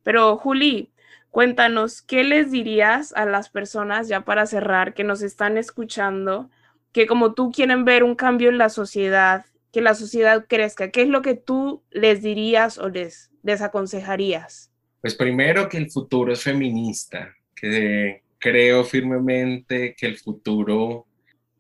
Pero 0.02 0.36
Juli, 0.36 0.92
cuéntanos, 1.30 2.02
¿qué 2.02 2.24
les 2.24 2.50
dirías 2.50 3.14
a 3.16 3.26
las 3.26 3.50
personas, 3.50 4.08
ya 4.08 4.22
para 4.22 4.48
cerrar, 4.48 4.96
que 4.96 5.04
nos 5.04 5.22
están 5.22 5.56
escuchando, 5.56 6.50
que 6.94 7.06
como 7.06 7.36
tú 7.36 7.52
quieren 7.52 7.86
ver 7.86 8.04
un 8.04 8.16
cambio 8.16 8.50
en 8.50 8.58
la 8.58 8.70
sociedad, 8.70 9.46
que 9.72 9.82
la 9.82 9.94
sociedad 9.94 10.48
crezca? 10.50 10.90
¿Qué 10.90 11.04
es 11.04 11.10
lo 11.10 11.22
que 11.22 11.36
tú 11.36 11.84
les 11.92 12.24
dirías 12.24 12.80
o 12.80 12.90
les 12.90 13.30
desaconsejarías? 13.44 14.72
Pues 15.02 15.14
primero 15.14 15.70
que 15.70 15.78
el 15.78 15.92
futuro 15.92 16.34
es 16.34 16.42
feminista, 16.42 17.36
que 17.54 18.24
creo 18.40 18.84
firmemente 18.84 19.96
que 19.98 20.06
el 20.06 20.18
futuro 20.18 21.08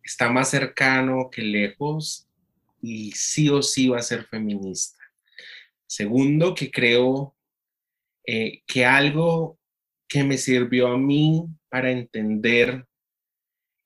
está 0.03 0.29
más 0.29 0.49
cercano 0.49 1.29
que 1.31 1.41
lejos 1.41 2.27
y 2.81 3.11
sí 3.11 3.49
o 3.49 3.61
sí 3.61 3.89
va 3.89 3.97
a 3.99 4.03
ser 4.03 4.25
feminista. 4.25 4.97
Segundo, 5.85 6.53
que 6.53 6.69
creo 6.69 7.35
eh, 8.25 8.61
que 8.65 8.85
algo 8.85 9.57
que 10.07 10.23
me 10.23 10.37
sirvió 10.37 10.87
a 10.87 10.97
mí 10.97 11.45
para 11.69 11.91
entender 11.91 12.85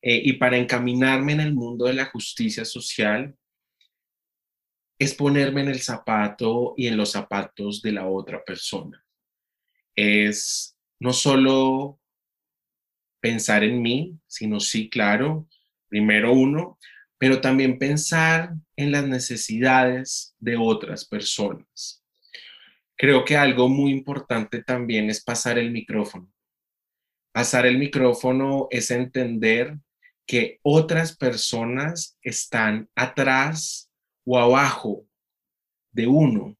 eh, 0.01 0.21
y 0.23 0.33
para 0.33 0.57
encaminarme 0.57 1.33
en 1.33 1.41
el 1.41 1.53
mundo 1.53 1.85
de 1.85 1.93
la 1.93 2.05
justicia 2.05 2.65
social 2.65 3.35
es 4.99 5.15
ponerme 5.15 5.61
en 5.61 5.69
el 5.69 5.79
zapato 5.79 6.75
y 6.77 6.87
en 6.87 6.97
los 6.97 7.11
zapatos 7.11 7.81
de 7.81 7.91
la 7.91 8.07
otra 8.07 8.43
persona. 8.43 9.03
es 9.95 10.77
no 10.99 11.13
solo 11.13 12.00
pensar 13.21 13.63
en 13.63 13.81
mí, 13.81 14.19
sino 14.27 14.59
sí, 14.59 14.89
claro, 14.89 15.47
primero 15.87 16.33
uno, 16.33 16.77
pero 17.17 17.39
también 17.39 17.77
pensar 17.77 18.55
en 18.75 18.91
las 18.91 19.07
necesidades 19.07 20.35
de 20.39 20.57
otras 20.57 21.05
personas. 21.05 22.03
Creo 22.97 23.23
que 23.23 23.37
algo 23.37 23.69
muy 23.69 23.91
importante 23.91 24.63
también 24.63 25.09
es 25.09 25.23
pasar 25.23 25.57
el 25.57 25.71
micrófono. 25.71 26.31
Pasar 27.31 27.65
el 27.65 27.77
micrófono 27.77 28.67
es 28.71 28.91
entender 28.91 29.77
que 30.25 30.59
otras 30.63 31.15
personas 31.15 32.17
están 32.21 32.89
atrás 32.95 33.91
o 34.25 34.39
abajo 34.39 35.05
de 35.91 36.07
uno 36.07 36.57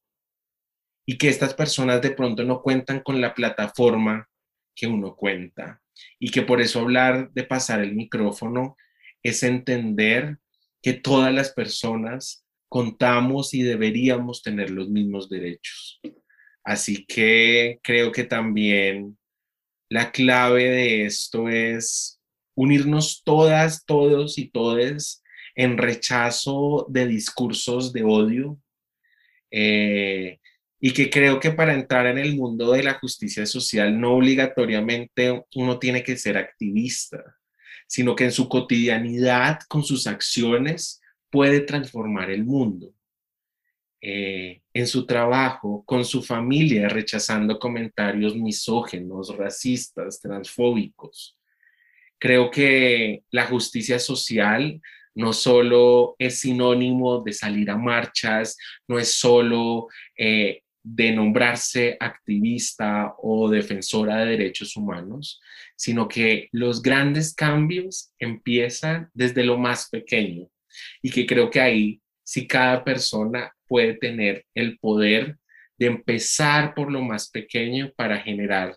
y 1.04 1.18
que 1.18 1.28
estas 1.28 1.54
personas 1.54 2.00
de 2.02 2.10
pronto 2.12 2.44
no 2.44 2.62
cuentan 2.62 3.00
con 3.00 3.20
la 3.20 3.34
plataforma 3.34 4.28
que 4.74 4.86
uno 4.86 5.16
cuenta 5.16 5.81
y 6.18 6.30
que 6.30 6.42
por 6.42 6.60
eso 6.60 6.80
hablar 6.80 7.30
de 7.32 7.44
pasar 7.44 7.80
el 7.80 7.94
micrófono 7.94 8.76
es 9.22 9.42
entender 9.42 10.38
que 10.82 10.94
todas 10.94 11.32
las 11.32 11.52
personas 11.52 12.44
contamos 12.68 13.54
y 13.54 13.62
deberíamos 13.62 14.42
tener 14.42 14.70
los 14.70 14.88
mismos 14.88 15.28
derechos. 15.28 16.00
Así 16.64 17.04
que 17.06 17.78
creo 17.82 18.12
que 18.12 18.24
también 18.24 19.18
la 19.88 20.10
clave 20.10 20.70
de 20.70 21.04
esto 21.04 21.48
es 21.48 22.20
unirnos 22.54 23.22
todas, 23.24 23.84
todos 23.84 24.38
y 24.38 24.50
todes 24.50 25.22
en 25.54 25.76
rechazo 25.76 26.86
de 26.88 27.06
discursos 27.06 27.92
de 27.92 28.04
odio. 28.04 28.58
Eh, 29.50 30.40
y 30.82 30.92
que 30.92 31.08
creo 31.08 31.40
que 31.40 31.52
para 31.52 31.72
entrar 31.72 32.06
en 32.06 32.18
el 32.18 32.36
mundo 32.36 32.72
de 32.72 32.82
la 32.82 32.94
justicia 32.94 33.46
social 33.46 33.98
no 33.98 34.16
obligatoriamente 34.16 35.44
uno 35.54 35.78
tiene 35.78 36.02
que 36.02 36.16
ser 36.18 36.36
activista 36.36 37.22
sino 37.92 38.16
que 38.16 38.24
en 38.24 38.32
su 38.32 38.48
cotidianidad, 38.48 39.60
con 39.68 39.84
sus 39.84 40.06
acciones, 40.06 41.02
puede 41.28 41.60
transformar 41.60 42.30
el 42.30 42.42
mundo. 42.42 42.94
Eh, 44.00 44.62
en 44.72 44.86
su 44.86 45.04
trabajo, 45.04 45.84
con 45.84 46.06
su 46.06 46.22
familia, 46.22 46.88
rechazando 46.88 47.58
comentarios 47.58 48.34
misógenos, 48.34 49.36
racistas, 49.36 50.22
transfóbicos. 50.22 51.38
Creo 52.18 52.50
que 52.50 53.24
la 53.30 53.44
justicia 53.44 53.98
social 53.98 54.80
no 55.14 55.34
solo 55.34 56.16
es 56.18 56.38
sinónimo 56.38 57.20
de 57.20 57.34
salir 57.34 57.70
a 57.70 57.76
marchas, 57.76 58.56
no 58.88 58.98
es 58.98 59.12
solo 59.12 59.88
eh, 60.16 60.62
de 60.82 61.12
nombrarse 61.12 61.96
activista 62.00 63.14
o 63.18 63.48
defensora 63.48 64.18
de 64.18 64.32
derechos 64.32 64.76
humanos, 64.76 65.40
sino 65.76 66.08
que 66.08 66.48
los 66.52 66.82
grandes 66.82 67.34
cambios 67.34 68.12
empiezan 68.18 69.08
desde 69.14 69.44
lo 69.44 69.58
más 69.58 69.88
pequeño 69.88 70.48
y 71.02 71.10
que 71.10 71.26
creo 71.26 71.50
que 71.50 71.60
ahí 71.60 72.02
si 72.24 72.46
cada 72.46 72.82
persona 72.84 73.52
puede 73.66 73.94
tener 73.94 74.44
el 74.54 74.78
poder 74.78 75.38
de 75.78 75.86
empezar 75.86 76.74
por 76.74 76.90
lo 76.90 77.02
más 77.02 77.30
pequeño 77.30 77.92
para 77.96 78.20
generar 78.20 78.76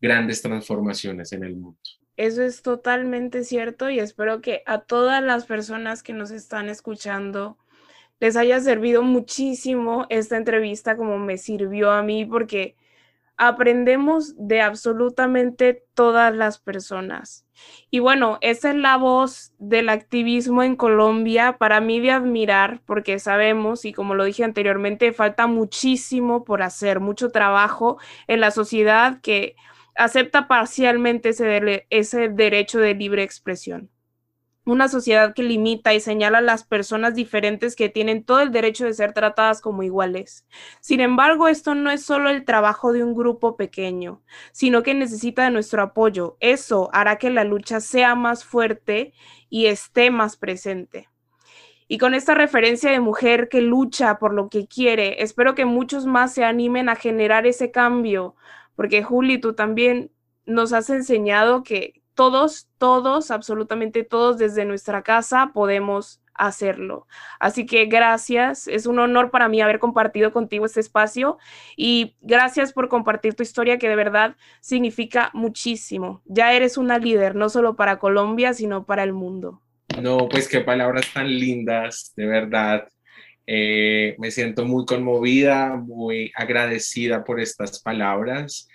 grandes 0.00 0.42
transformaciones 0.42 1.32
en 1.32 1.44
el 1.44 1.56
mundo. 1.56 1.78
Eso 2.16 2.42
es 2.42 2.62
totalmente 2.62 3.44
cierto 3.44 3.90
y 3.90 3.98
espero 3.98 4.40
que 4.40 4.62
a 4.64 4.80
todas 4.80 5.22
las 5.22 5.44
personas 5.44 6.02
que 6.02 6.14
nos 6.14 6.30
están 6.30 6.68
escuchando 6.68 7.58
les 8.20 8.36
haya 8.36 8.60
servido 8.60 9.02
muchísimo 9.02 10.06
esta 10.08 10.36
entrevista 10.36 10.96
como 10.96 11.18
me 11.18 11.38
sirvió 11.38 11.90
a 11.90 12.02
mí 12.02 12.24
porque 12.24 12.76
aprendemos 13.36 14.34
de 14.38 14.62
absolutamente 14.62 15.84
todas 15.94 16.34
las 16.34 16.58
personas. 16.58 17.46
Y 17.90 17.98
bueno, 17.98 18.38
esa 18.40 18.70
es 18.70 18.76
la 18.76 18.96
voz 18.96 19.52
del 19.58 19.88
activismo 19.88 20.62
en 20.62 20.76
Colombia 20.76 21.56
para 21.58 21.80
mí 21.80 22.00
de 22.00 22.12
admirar 22.12 22.80
porque 22.86 23.18
sabemos, 23.18 23.84
y 23.84 23.92
como 23.92 24.14
lo 24.14 24.24
dije 24.24 24.44
anteriormente, 24.44 25.12
falta 25.12 25.46
muchísimo 25.46 26.44
por 26.44 26.62
hacer, 26.62 27.00
mucho 27.00 27.30
trabajo 27.30 27.98
en 28.26 28.40
la 28.40 28.50
sociedad 28.50 29.20
que 29.20 29.56
acepta 29.94 30.48
parcialmente 30.48 31.30
ese, 31.30 31.86
ese 31.90 32.28
derecho 32.28 32.78
de 32.80 32.94
libre 32.94 33.22
expresión 33.22 33.90
una 34.66 34.88
sociedad 34.88 35.32
que 35.32 35.44
limita 35.44 35.94
y 35.94 36.00
señala 36.00 36.38
a 36.38 36.42
las 36.42 36.64
personas 36.64 37.14
diferentes 37.14 37.76
que 37.76 37.88
tienen 37.88 38.24
todo 38.24 38.40
el 38.40 38.50
derecho 38.50 38.84
de 38.84 38.94
ser 38.94 39.12
tratadas 39.12 39.60
como 39.60 39.84
iguales. 39.84 40.44
Sin 40.80 41.00
embargo, 41.00 41.46
esto 41.46 41.76
no 41.76 41.90
es 41.90 42.04
solo 42.04 42.30
el 42.30 42.44
trabajo 42.44 42.92
de 42.92 43.04
un 43.04 43.14
grupo 43.14 43.56
pequeño, 43.56 44.22
sino 44.50 44.82
que 44.82 44.92
necesita 44.92 45.44
de 45.44 45.52
nuestro 45.52 45.82
apoyo. 45.82 46.36
Eso 46.40 46.90
hará 46.92 47.16
que 47.16 47.30
la 47.30 47.44
lucha 47.44 47.80
sea 47.80 48.16
más 48.16 48.44
fuerte 48.44 49.14
y 49.48 49.66
esté 49.66 50.10
más 50.10 50.36
presente. 50.36 51.08
Y 51.86 51.98
con 51.98 52.14
esta 52.14 52.34
referencia 52.34 52.90
de 52.90 52.98
mujer 52.98 53.48
que 53.48 53.60
lucha 53.60 54.18
por 54.18 54.34
lo 54.34 54.48
que 54.48 54.66
quiere, 54.66 55.22
espero 55.22 55.54
que 55.54 55.64
muchos 55.64 56.06
más 56.06 56.34
se 56.34 56.44
animen 56.44 56.88
a 56.88 56.96
generar 56.96 57.46
ese 57.46 57.70
cambio, 57.70 58.34
porque 58.74 59.04
Juli, 59.04 59.38
tú 59.38 59.54
también 59.54 60.10
nos 60.44 60.72
has 60.72 60.90
enseñado 60.90 61.62
que 61.62 62.02
todos, 62.16 62.66
todos, 62.78 63.30
absolutamente 63.30 64.02
todos 64.02 64.38
desde 64.38 64.64
nuestra 64.64 65.02
casa 65.02 65.52
podemos 65.54 66.20
hacerlo. 66.34 67.06
Así 67.38 67.66
que 67.66 67.86
gracias, 67.86 68.66
es 68.68 68.86
un 68.86 68.98
honor 68.98 69.30
para 69.30 69.48
mí 69.48 69.60
haber 69.60 69.78
compartido 69.78 70.32
contigo 70.32 70.66
este 70.66 70.80
espacio 70.80 71.38
y 71.76 72.16
gracias 72.20 72.72
por 72.72 72.88
compartir 72.88 73.34
tu 73.34 73.42
historia 73.42 73.78
que 73.78 73.88
de 73.88 73.96
verdad 73.96 74.36
significa 74.60 75.30
muchísimo. 75.34 76.22
Ya 76.24 76.52
eres 76.52 76.76
una 76.76 76.98
líder, 76.98 77.36
no 77.36 77.48
solo 77.48 77.76
para 77.76 77.98
Colombia, 77.98 78.52
sino 78.52 78.84
para 78.84 79.04
el 79.04 79.12
mundo. 79.12 79.62
No, 80.00 80.28
pues 80.28 80.48
qué 80.48 80.60
palabras 80.60 81.12
tan 81.12 81.28
lindas, 81.28 82.12
de 82.16 82.26
verdad. 82.26 82.88
Eh, 83.46 84.16
me 84.18 84.30
siento 84.30 84.64
muy 84.64 84.84
conmovida, 84.84 85.76
muy 85.76 86.32
agradecida 86.34 87.24
por 87.24 87.40
estas 87.40 87.80
palabras. 87.80 88.68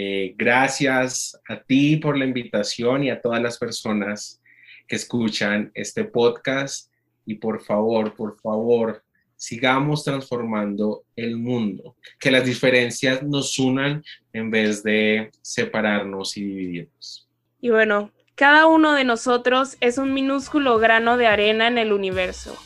Eh, 0.00 0.36
gracias 0.38 1.36
a 1.48 1.60
ti 1.60 1.96
por 1.96 2.16
la 2.16 2.24
invitación 2.24 3.02
y 3.02 3.10
a 3.10 3.20
todas 3.20 3.42
las 3.42 3.58
personas 3.58 4.40
que 4.86 4.94
escuchan 4.94 5.72
este 5.74 6.04
podcast. 6.04 6.88
Y 7.26 7.34
por 7.34 7.60
favor, 7.60 8.14
por 8.14 8.38
favor, 8.40 9.02
sigamos 9.34 10.04
transformando 10.04 11.02
el 11.16 11.36
mundo. 11.36 11.96
Que 12.20 12.30
las 12.30 12.44
diferencias 12.44 13.24
nos 13.24 13.58
unan 13.58 14.04
en 14.32 14.52
vez 14.52 14.84
de 14.84 15.32
separarnos 15.42 16.36
y 16.36 16.44
dividirnos. 16.44 17.28
Y 17.60 17.70
bueno, 17.70 18.12
cada 18.36 18.66
uno 18.66 18.92
de 18.92 19.02
nosotros 19.02 19.76
es 19.80 19.98
un 19.98 20.14
minúsculo 20.14 20.78
grano 20.78 21.16
de 21.16 21.26
arena 21.26 21.66
en 21.66 21.76
el 21.76 21.92
universo. 21.92 22.56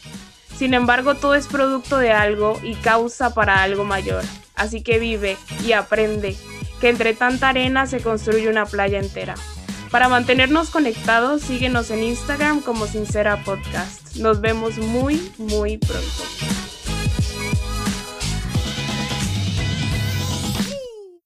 Sin 0.55 0.75
embargo, 0.75 1.14
todo 1.14 1.35
es 1.35 1.47
producto 1.47 1.97
de 1.97 2.11
algo 2.11 2.61
y 2.62 2.75
causa 2.75 3.33
para 3.33 3.62
algo 3.62 3.85
mayor. 3.87 4.23
Así 4.55 4.83
que 4.83 4.99
vive 4.99 5.38
y 5.66 5.73
aprende 5.73 6.37
que 6.83 6.88
entre 6.88 7.14
tanta 7.14 7.51
arena 7.51 7.87
se 7.87 8.01
construye 8.01 8.49
una 8.49 8.66
playa 8.66 8.99
entera. 8.99 9.37
Para 9.92 10.09
mantenernos 10.09 10.68
conectados, 10.68 11.40
síguenos 11.40 11.92
en 11.92 12.03
Instagram 12.03 12.61
como 12.61 12.88
Sincera 12.88 13.45
Podcast. 13.45 14.16
Nos 14.16 14.40
vemos 14.40 14.79
muy, 14.79 15.31
muy 15.38 15.79
pronto. 15.79 16.62